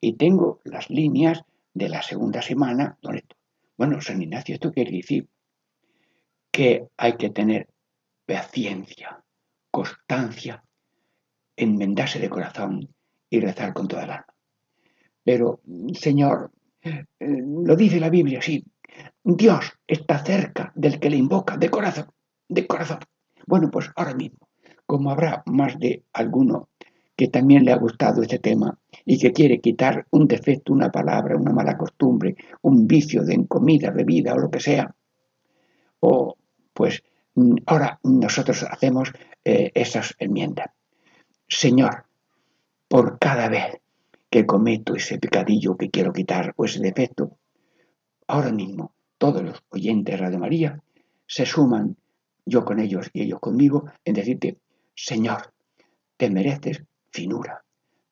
Y 0.00 0.14
tengo 0.14 0.60
las 0.64 0.90
líneas 0.90 1.44
de 1.74 1.88
la 1.88 2.02
segunda 2.02 2.42
semana. 2.42 2.98
Bueno, 3.76 4.00
San 4.00 4.22
Ignacio, 4.22 4.54
esto 4.54 4.72
quiere 4.72 4.92
decir 4.92 5.28
que 6.50 6.88
hay 6.96 7.16
que 7.16 7.30
tener 7.30 7.68
paciencia, 8.26 9.22
constancia, 9.70 10.62
enmendarse 11.56 12.18
de 12.18 12.28
corazón 12.28 12.88
y 13.28 13.40
rezar 13.40 13.72
con 13.72 13.88
toda 13.88 14.04
el 14.04 14.10
alma. 14.10 14.26
Pero, 15.22 15.60
Señor, 15.94 16.50
eh, 16.82 17.04
lo 17.18 17.76
dice 17.76 18.00
la 18.00 18.10
Biblia 18.10 18.40
así, 18.40 18.64
Dios 19.22 19.72
está 19.86 20.24
cerca 20.24 20.72
del 20.74 20.98
que 20.98 21.10
le 21.10 21.16
invoca 21.16 21.56
de 21.56 21.70
corazón, 21.70 22.10
de 22.48 22.66
corazón. 22.66 22.98
Bueno, 23.46 23.70
pues 23.70 23.90
ahora 23.96 24.14
mismo, 24.14 24.49
como 24.90 25.12
habrá 25.12 25.44
más 25.46 25.78
de 25.78 26.02
alguno 26.12 26.68
que 27.14 27.28
también 27.28 27.64
le 27.64 27.70
ha 27.70 27.76
gustado 27.76 28.22
este 28.22 28.40
tema 28.40 28.76
y 29.04 29.20
que 29.20 29.32
quiere 29.32 29.60
quitar 29.60 30.04
un 30.10 30.26
defecto, 30.26 30.72
una 30.72 30.90
palabra, 30.90 31.36
una 31.36 31.52
mala 31.52 31.78
costumbre, 31.78 32.34
un 32.62 32.88
vicio 32.88 33.22
de 33.22 33.46
comida, 33.46 33.92
bebida 33.92 34.34
o 34.34 34.38
lo 34.38 34.50
que 34.50 34.58
sea. 34.58 34.92
O 36.00 36.36
pues 36.72 37.04
mm, 37.36 37.58
ahora 37.66 38.00
nosotros 38.02 38.64
hacemos 38.64 39.12
eh, 39.44 39.70
esas 39.74 40.16
enmiendas. 40.18 40.70
Señor, 41.46 42.06
por 42.88 43.20
cada 43.20 43.48
vez 43.48 43.80
que 44.28 44.44
cometo 44.44 44.96
ese 44.96 45.20
pecadillo 45.20 45.76
que 45.76 45.90
quiero 45.90 46.12
quitar 46.12 46.52
o 46.56 46.64
ese 46.64 46.80
defecto, 46.80 47.38
ahora 48.26 48.50
mismo 48.50 48.92
todos 49.18 49.40
los 49.44 49.62
oyentes 49.68 50.16
de 50.16 50.20
Radio 50.20 50.40
María 50.40 50.82
se 51.28 51.46
suman, 51.46 51.96
yo 52.44 52.64
con 52.64 52.80
ellos 52.80 53.08
y 53.12 53.22
ellos 53.22 53.38
conmigo, 53.38 53.84
en 54.04 54.14
decirte, 54.14 54.58
Señor, 55.02 55.54
te 56.18 56.28
mereces 56.28 56.82
finura, 57.10 57.64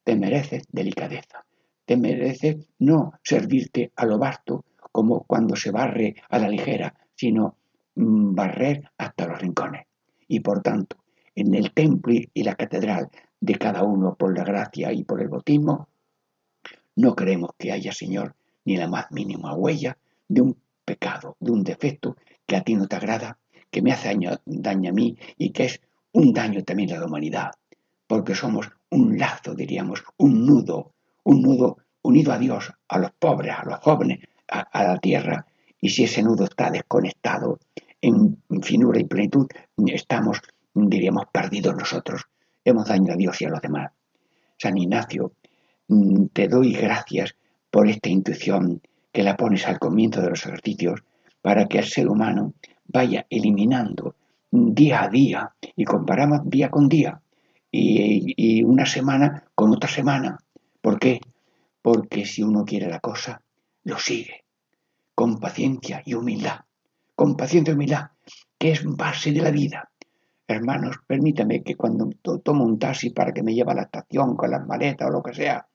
te 0.04 0.16
mereces 0.16 0.62
delicadeza, 0.72 1.44
te 1.84 1.98
mereces 1.98 2.56
no 2.78 3.12
servirte 3.22 3.92
a 3.94 4.06
lo 4.06 4.18
vasto 4.18 4.64
como 4.90 5.24
cuando 5.24 5.54
se 5.54 5.70
barre 5.70 6.14
a 6.30 6.38
la 6.38 6.48
ligera, 6.48 6.94
sino 7.14 7.56
mm, 7.94 8.34
barrer 8.34 8.90
hasta 8.96 9.26
los 9.26 9.38
rincones. 9.38 9.86
Y 10.28 10.40
por 10.40 10.62
tanto, 10.62 10.96
en 11.34 11.54
el 11.54 11.72
templo 11.72 12.14
y 12.32 12.42
la 12.42 12.54
catedral 12.54 13.10
de 13.38 13.54
cada 13.56 13.82
uno 13.82 14.14
por 14.14 14.36
la 14.36 14.44
gracia 14.44 14.90
y 14.90 15.04
por 15.04 15.20
el 15.20 15.28
bautismo, 15.28 15.88
no 16.96 17.14
creemos 17.14 17.50
que 17.58 17.70
haya, 17.70 17.92
Señor, 17.92 18.34
ni 18.64 18.78
la 18.78 18.88
más 18.88 19.12
mínima 19.12 19.54
huella 19.54 19.98
de 20.26 20.40
un 20.40 20.56
pecado, 20.86 21.36
de 21.38 21.52
un 21.52 21.62
defecto 21.64 22.16
que 22.46 22.56
a 22.56 22.62
ti 22.62 22.74
no 22.74 22.88
te 22.88 22.96
agrada, 22.96 23.38
que 23.70 23.82
me 23.82 23.92
hace 23.92 24.08
daño, 24.46 24.88
a 24.90 24.92
mí 24.92 25.18
y 25.36 25.50
que 25.50 25.66
es 25.66 25.80
un 26.12 26.32
daño 26.32 26.62
también 26.64 26.92
a 26.92 26.98
la 26.98 27.06
humanidad, 27.06 27.50
porque 28.06 28.34
somos 28.34 28.70
un 28.90 29.18
lazo, 29.18 29.54
diríamos, 29.54 30.02
un 30.16 30.46
nudo, 30.46 30.92
un 31.24 31.42
nudo 31.42 31.78
unido 32.02 32.32
a 32.32 32.38
Dios, 32.38 32.72
a 32.88 32.98
los 32.98 33.10
pobres, 33.12 33.54
a 33.58 33.64
los 33.64 33.78
jóvenes, 33.80 34.20
a, 34.48 34.84
la 34.84 34.98
tierra, 34.98 35.46
y 35.80 35.90
si 35.90 36.04
ese 36.04 36.22
nudo 36.22 36.44
está 36.44 36.70
desconectado 36.70 37.58
en 38.00 38.38
finura 38.62 38.98
y 38.98 39.04
plenitud, 39.04 39.46
estamos, 39.86 40.40
diríamos, 40.74 41.24
perdidos 41.30 41.76
nosotros. 41.76 42.22
Hemos 42.64 42.88
dañado 42.88 43.12
a 43.12 43.16
Dios 43.16 43.40
y 43.40 43.44
a 43.44 43.50
los 43.50 43.60
demás. 43.60 43.92
San 44.56 44.76
Ignacio, 44.76 45.32
mm, 45.88 46.26
te 46.32 46.48
doy 46.48 46.72
gracias 46.72 47.34
por 47.70 47.88
esta 47.88 48.08
intuición 48.08 48.80
que 49.12 49.22
la 49.22 49.36
pones 49.36 49.66
al 49.66 49.78
comienzo 49.78 50.20
de 50.20 50.30
los 50.30 50.44
ejercicios 50.46 51.02
para 51.42 51.66
que 51.66 51.78
el 51.78 51.84
ser 51.84 52.08
humano 52.08 52.54
vaya 52.86 53.26
eliminando 53.30 54.16
día 54.50 55.02
a 55.02 55.08
día 55.08 55.52
y 55.76 55.84
comparamos 55.84 56.40
día 56.44 56.70
con 56.70 56.88
día 56.88 57.20
y, 57.70 58.62
una 58.64 58.86
semana 58.86 59.44
con 59.54 59.72
otra 59.72 59.88
semana. 59.88 60.38
¿Por 60.80 60.98
qué? 60.98 61.20
Porque 61.82 62.24
si 62.24 62.42
uno 62.42 62.64
quiere 62.64 62.88
la 62.88 63.00
cosa, 63.00 63.42
lo 63.84 63.98
sigue 63.98 64.44
con 65.14 65.38
paciencia 65.38 66.02
y 66.04 66.14
humildad. 66.14 66.60
Con 67.14 67.36
paciencia 67.36 67.72
y 67.72 67.74
humildad, 67.74 68.10
que 68.56 68.70
es 68.72 68.84
base 68.84 69.32
de 69.32 69.42
la 69.42 69.50
vida. 69.50 69.90
Hermanos, 70.46 70.96
permítame 71.06 71.62
que 71.62 71.74
cuando 71.74 72.08
tomo 72.42 72.64
un 72.64 72.78
taxi 72.78 73.10
para 73.10 73.32
que 73.32 73.42
me 73.42 73.54
lleve 73.54 73.72
a 73.72 73.74
la 73.74 73.82
estación 73.82 74.36
con 74.36 74.50
las 74.50 74.66
maletas 74.66 75.08
o 75.08 75.10
lo 75.10 75.22
que 75.22 75.34
sea, 75.34 75.66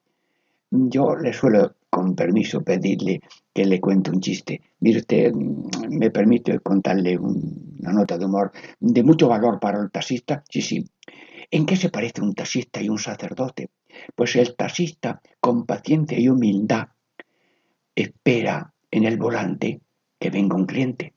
yo 0.71 1.15
le 1.15 1.33
suelo, 1.33 1.75
con 1.89 2.15
permiso, 2.15 2.63
pedirle 2.63 3.21
que 3.53 3.65
le 3.65 3.79
cuente 3.79 4.09
un 4.09 4.19
chiste. 4.19 4.61
Mire 4.79 4.99
usted, 4.99 5.31
mm, 5.31 5.89
me 5.89 6.09
permite 6.09 6.59
contarle 6.59 7.19
una 7.83 7.93
nota 7.93 8.17
de 8.17 8.25
humor 8.25 8.51
de 8.79 9.03
mucho 9.03 9.27
valor 9.27 9.59
para 9.59 9.79
el 9.79 9.91
taxista. 9.91 10.43
Sí, 10.49 10.61
sí. 10.61 10.85
¿En 11.51 11.65
qué 11.65 11.75
se 11.75 11.89
parece 11.89 12.21
un 12.21 12.33
taxista 12.33 12.81
y 12.81 12.89
un 12.89 12.97
sacerdote? 12.97 13.69
Pues 14.15 14.35
el 14.35 14.55
taxista, 14.55 15.21
con 15.39 15.65
paciencia 15.65 16.19
y 16.19 16.29
humildad, 16.29 16.87
espera 17.95 18.73
en 18.89 19.03
el 19.03 19.17
volante 19.17 19.81
que 20.19 20.29
venga 20.29 20.55
un 20.55 20.65
cliente. 20.65 21.13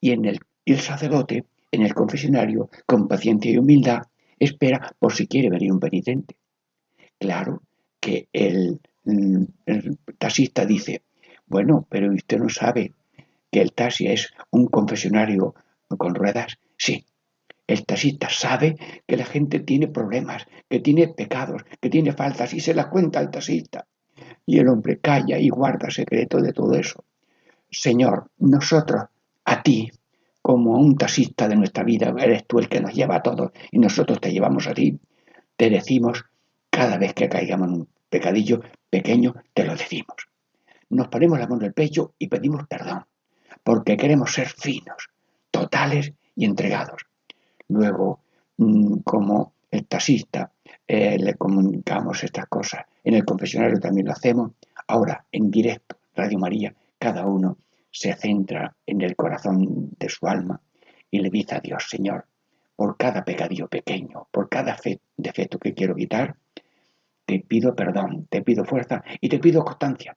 Y, 0.00 0.10
en 0.10 0.24
el, 0.24 0.40
el 0.66 0.80
sacerdote 0.80 1.46
en 1.70 1.82
el 1.82 1.94
confesionario, 1.94 2.70
con 2.86 3.08
paciencia 3.08 3.50
y 3.50 3.58
humildad, 3.58 4.02
espera 4.38 4.94
por 4.98 5.12
si 5.14 5.26
quiere 5.26 5.50
venir 5.50 5.72
un 5.72 5.80
penitente. 5.80 6.36
Claro 7.18 7.62
que 8.00 8.28
el, 8.32 8.80
taxista 10.18 10.64
dice, 10.64 11.02
bueno, 11.46 11.86
pero 11.88 12.12
usted 12.12 12.38
no 12.38 12.48
sabe 12.48 12.92
que 13.50 13.60
el 13.60 13.72
taxi 13.72 14.06
es 14.06 14.32
un 14.50 14.66
confesionario 14.66 15.54
con 15.96 16.14
ruedas. 16.14 16.58
Sí, 16.76 17.04
el 17.66 17.84
taxista 17.84 18.28
sabe 18.30 18.76
que 19.06 19.16
la 19.16 19.24
gente 19.24 19.60
tiene 19.60 19.88
problemas, 19.88 20.46
que 20.68 20.80
tiene 20.80 21.08
pecados, 21.08 21.62
que 21.80 21.90
tiene 21.90 22.12
faltas 22.12 22.54
y 22.54 22.60
se 22.60 22.74
las 22.74 22.86
cuenta 22.86 23.18
al 23.18 23.30
taxista. 23.30 23.86
Y 24.46 24.58
el 24.58 24.68
hombre 24.68 24.98
calla 24.98 25.38
y 25.38 25.50
guarda 25.50 25.90
secreto 25.90 26.40
de 26.40 26.52
todo 26.52 26.74
eso. 26.74 27.04
Señor, 27.70 28.30
nosotros 28.38 29.04
a 29.44 29.62
ti 29.62 29.90
como 30.40 30.78
un 30.78 30.96
taxista 30.96 31.46
de 31.46 31.56
nuestra 31.56 31.84
vida, 31.84 32.14
eres 32.18 32.46
tú 32.46 32.58
el 32.58 32.70
que 32.70 32.80
nos 32.80 32.94
lleva 32.94 33.16
a 33.16 33.22
todos 33.22 33.52
y 33.70 33.78
nosotros 33.78 34.18
te 34.18 34.32
llevamos 34.32 34.66
a 34.66 34.72
ti. 34.72 34.98
Te 35.56 35.68
decimos, 35.68 36.24
cada 36.70 36.96
vez 36.96 37.12
que 37.12 37.28
caigamos 37.28 37.68
en 37.68 37.74
un 37.74 37.88
pecadillo 38.08 38.62
pequeño, 38.88 39.34
te 39.52 39.64
lo 39.64 39.76
decimos. 39.76 40.16
Nos 40.88 41.08
ponemos 41.08 41.38
la 41.38 41.46
mano 41.46 41.60
en 41.60 41.66
el 41.66 41.74
pecho 41.74 42.14
y 42.18 42.28
pedimos 42.28 42.66
perdón, 42.66 43.04
porque 43.62 43.98
queremos 43.98 44.32
ser 44.32 44.48
finos, 44.48 45.10
totales 45.60 46.12
y 46.36 46.44
entregados. 46.44 47.02
Luego, 47.68 48.20
mm, 48.56 48.98
como 49.04 49.54
el 49.70 49.86
taxista, 49.86 50.52
eh, 50.86 51.18
le 51.18 51.34
comunicamos 51.34 52.22
estas 52.24 52.46
cosas. 52.46 52.84
En 53.04 53.14
el 53.14 53.24
confesionario 53.24 53.78
también 53.78 54.06
lo 54.06 54.12
hacemos. 54.12 54.52
Ahora, 54.86 55.24
en 55.32 55.50
directo, 55.50 55.96
Radio 56.14 56.38
María, 56.38 56.74
cada 56.98 57.26
uno 57.26 57.58
se 57.90 58.14
centra 58.14 58.76
en 58.86 59.00
el 59.02 59.16
corazón 59.16 59.90
de 59.98 60.08
su 60.08 60.26
alma 60.26 60.60
y 61.10 61.20
le 61.20 61.30
dice 61.30 61.56
a 61.56 61.60
Dios, 61.60 61.86
Señor, 61.88 62.26
por 62.76 62.96
cada 62.96 63.24
pecadillo 63.24 63.68
pequeño, 63.68 64.28
por 64.30 64.48
cada 64.48 64.76
defecto 65.16 65.58
que 65.58 65.74
quiero 65.74 65.94
quitar, 65.94 66.36
te 67.24 67.40
pido 67.40 67.74
perdón, 67.74 68.26
te 68.30 68.42
pido 68.42 68.64
fuerza 68.64 69.02
y 69.20 69.28
te 69.28 69.38
pido 69.38 69.64
constancia. 69.64 70.16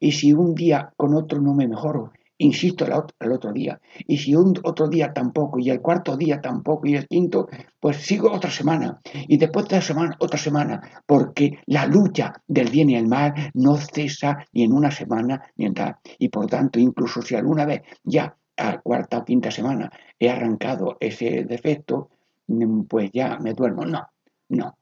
Y 0.00 0.12
si 0.12 0.32
un 0.32 0.54
día 0.54 0.92
con 0.96 1.14
otro 1.14 1.40
no 1.40 1.54
me 1.54 1.66
mejoro, 1.66 2.12
insisto 2.38 2.86
el 2.86 3.32
otro 3.32 3.52
día. 3.52 3.80
Y 4.06 4.18
si 4.18 4.34
un 4.34 4.54
otro 4.62 4.88
día 4.88 5.12
tampoco, 5.12 5.58
y 5.58 5.70
el 5.70 5.80
cuarto 5.80 6.16
día 6.16 6.40
tampoco, 6.40 6.86
y 6.86 6.94
el 6.94 7.06
quinto, 7.06 7.48
pues 7.80 7.98
sigo 7.98 8.32
otra 8.32 8.50
semana. 8.50 9.00
Y 9.26 9.36
después 9.36 9.64
de 9.64 9.76
otra 9.76 9.80
semana, 9.82 10.16
otra 10.20 10.38
semana, 10.38 11.02
porque 11.06 11.58
la 11.66 11.86
lucha 11.86 12.32
del 12.46 12.70
bien 12.70 12.90
y 12.90 12.96
el 12.96 13.06
mal 13.06 13.34
no 13.54 13.76
cesa 13.76 14.38
ni 14.52 14.64
en 14.64 14.72
una 14.72 14.90
semana 14.90 15.42
ni 15.56 15.66
en 15.66 15.74
tal. 15.74 15.96
Y 16.18 16.28
por 16.28 16.46
tanto, 16.46 16.78
incluso 16.78 17.20
si 17.22 17.34
alguna 17.34 17.64
vez 17.64 17.82
ya 18.04 18.34
a 18.56 18.78
cuarta 18.78 19.18
o 19.18 19.24
quinta 19.24 19.50
semana 19.50 19.90
he 20.18 20.30
arrancado 20.30 20.96
ese 21.00 21.44
defecto, 21.44 22.10
mm, 22.46 22.82
pues 22.82 23.10
ya 23.12 23.38
me 23.38 23.52
duermo. 23.54 23.84
No, 23.84 24.06
no. 24.48 24.76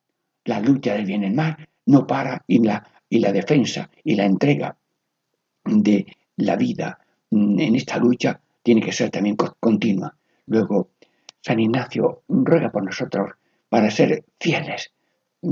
La 0.44 0.60
lucha 0.60 0.94
del 0.94 1.06
bien 1.06 1.24
y 1.24 1.26
el 1.26 1.34
mal 1.34 1.56
no 1.86 2.06
para 2.06 2.42
y 2.46 2.58
la, 2.62 2.86
y 3.08 3.18
la 3.18 3.32
defensa 3.32 3.90
y 4.04 4.14
la 4.14 4.24
entrega 4.24 4.76
de 5.64 6.06
la 6.36 6.56
vida 6.56 6.98
en 7.30 7.74
esta 7.74 7.98
lucha 7.98 8.40
tiene 8.62 8.80
que 8.80 8.92
ser 8.92 9.10
también 9.10 9.36
continua. 9.36 10.16
Luego, 10.46 10.90
San 11.40 11.60
Ignacio 11.60 12.22
ruega 12.28 12.70
por 12.70 12.84
nosotros 12.84 13.32
para 13.68 13.90
ser 13.90 14.24
fieles, 14.40 14.92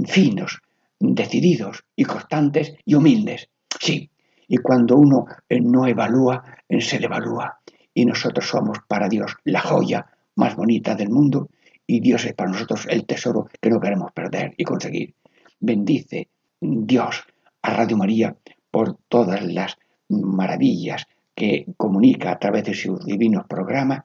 finos, 0.06 0.62
decididos 0.98 1.84
y 1.94 2.04
constantes 2.04 2.74
y 2.84 2.94
humildes. 2.94 3.48
Sí, 3.80 4.10
y 4.48 4.56
cuando 4.58 4.96
uno 4.96 5.26
eh, 5.48 5.60
no 5.60 5.86
evalúa, 5.86 6.42
eh, 6.68 6.80
se 6.80 6.98
le 6.98 7.06
evalúa. 7.06 7.60
Y 7.92 8.04
nosotros 8.04 8.48
somos 8.48 8.78
para 8.88 9.08
Dios 9.08 9.36
la 9.44 9.60
joya 9.60 10.06
más 10.36 10.56
bonita 10.56 10.94
del 10.94 11.10
mundo 11.10 11.48
y 11.86 12.00
Dios 12.00 12.24
es 12.24 12.34
para 12.34 12.50
nosotros 12.50 12.86
el 12.88 13.06
tesoro 13.06 13.48
que 13.60 13.70
no 13.70 13.80
queremos 13.80 14.12
perder 14.12 14.54
y 14.56 14.64
conseguir. 14.64 15.14
Bendice 15.60 16.28
Dios 16.60 17.22
a 17.62 17.70
Radio 17.70 17.96
María 17.96 18.36
por 18.70 18.96
todas 19.08 19.44
las 19.44 19.76
maravillas 20.08 21.06
que 21.34 21.66
comunica 21.76 22.32
a 22.32 22.38
través 22.38 22.64
de 22.64 22.74
sus 22.74 23.04
divinos 23.04 23.46
programas 23.46 24.04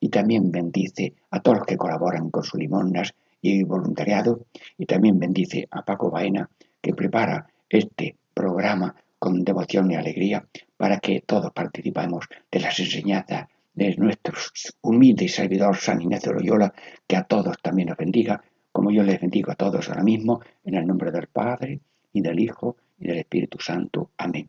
y 0.00 0.08
también 0.08 0.50
bendice 0.50 1.14
a 1.30 1.40
todos 1.40 1.58
los 1.58 1.66
que 1.66 1.76
colaboran 1.76 2.30
con 2.30 2.42
sus 2.42 2.60
limonas 2.60 3.14
y 3.40 3.62
voluntariado 3.62 4.46
y 4.76 4.86
también 4.86 5.18
bendice 5.18 5.68
a 5.70 5.84
Paco 5.84 6.10
Baena 6.10 6.48
que 6.80 6.94
prepara 6.94 7.46
este 7.68 8.16
programa 8.32 8.94
con 9.18 9.44
devoción 9.44 9.90
y 9.90 9.94
alegría 9.94 10.46
para 10.76 10.98
que 10.98 11.22
todos 11.24 11.52
participemos 11.52 12.26
de 12.50 12.60
las 12.60 12.78
enseñanzas 12.78 13.48
de 13.74 13.96
nuestro 13.96 14.34
humilde 14.82 15.28
servidor 15.28 15.76
San 15.76 16.00
Ignacio 16.00 16.32
Loyola, 16.32 16.72
que 17.06 17.16
a 17.16 17.24
todos 17.24 17.56
también 17.60 17.88
nos 17.88 17.96
bendiga, 17.96 18.42
como 18.70 18.90
yo 18.90 19.02
les 19.02 19.20
bendigo 19.20 19.50
a 19.50 19.56
todos 19.56 19.88
ahora 19.88 20.02
mismo, 20.02 20.40
en 20.64 20.74
el 20.74 20.86
nombre 20.86 21.10
del 21.10 21.26
Padre, 21.26 21.80
y 22.12 22.20
del 22.20 22.38
Hijo, 22.38 22.76
y 22.98 23.08
del 23.08 23.18
Espíritu 23.18 23.58
Santo. 23.58 24.10
Amén. 24.16 24.48